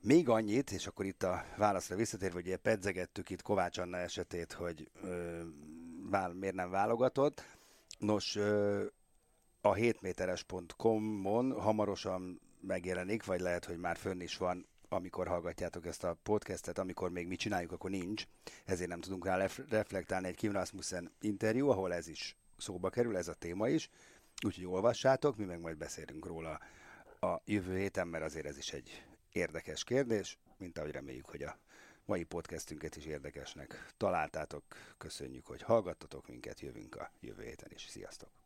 Még 0.00 0.28
annyit, 0.28 0.70
és 0.70 0.86
akkor 0.86 1.04
itt 1.04 1.22
a 1.22 1.44
válaszra 1.56 1.96
visszatérve, 1.96 2.34
hogy 2.34 2.46
ugye 2.46 2.56
pedzegettük 2.56 3.30
itt 3.30 3.42
Kovács 3.42 3.78
Anna 3.78 3.96
esetét, 3.96 4.52
hogy 4.52 4.90
ö, 5.02 5.40
vál, 6.10 6.32
miért 6.32 6.54
nem 6.54 6.70
válogatott. 6.70 7.44
Nos, 7.98 8.36
ö, 8.36 8.84
a 9.68 9.74
7méteres.com-on 9.74 11.60
hamarosan 11.60 12.40
megjelenik, 12.60 13.24
vagy 13.24 13.40
lehet, 13.40 13.64
hogy 13.64 13.76
már 13.76 13.96
fönn 13.96 14.20
is 14.20 14.36
van, 14.36 14.66
amikor 14.88 15.28
hallgatjátok 15.28 15.86
ezt 15.86 16.04
a 16.04 16.16
podcastet, 16.22 16.78
amikor 16.78 17.10
még 17.10 17.26
mi 17.26 17.36
csináljuk, 17.36 17.72
akkor 17.72 17.90
nincs. 17.90 18.26
Ezért 18.64 18.88
nem 18.88 19.00
tudunk 19.00 19.24
rá 19.24 19.48
reflektálni 19.68 20.26
egy 20.26 20.34
Kim 20.34 20.52
Rasmussen 20.52 21.12
interjú, 21.20 21.68
ahol 21.68 21.94
ez 21.94 22.08
is 22.08 22.36
szóba 22.56 22.90
kerül, 22.90 23.16
ez 23.16 23.28
a 23.28 23.34
téma 23.34 23.68
is. 23.68 23.90
Úgyhogy 24.44 24.66
olvassátok, 24.66 25.36
mi 25.36 25.44
meg 25.44 25.60
majd 25.60 25.76
beszélünk 25.76 26.26
róla 26.26 26.60
a 27.20 27.40
jövő 27.44 27.78
héten, 27.78 28.08
mert 28.08 28.24
azért 28.24 28.46
ez 28.46 28.58
is 28.58 28.72
egy 28.72 29.04
érdekes 29.32 29.84
kérdés, 29.84 30.38
mint 30.58 30.78
ahogy 30.78 30.90
reméljük, 30.90 31.28
hogy 31.28 31.42
a 31.42 31.58
mai 32.04 32.24
podcastünket 32.24 32.96
is 32.96 33.04
érdekesnek 33.04 33.92
találtátok. 33.96 34.64
Köszönjük, 34.98 35.46
hogy 35.46 35.62
hallgattatok 35.62 36.28
minket, 36.28 36.60
jövünk 36.60 36.96
a 36.96 37.10
jövő 37.20 37.42
héten 37.42 37.70
is. 37.74 37.86
Sziasztok! 37.88 38.45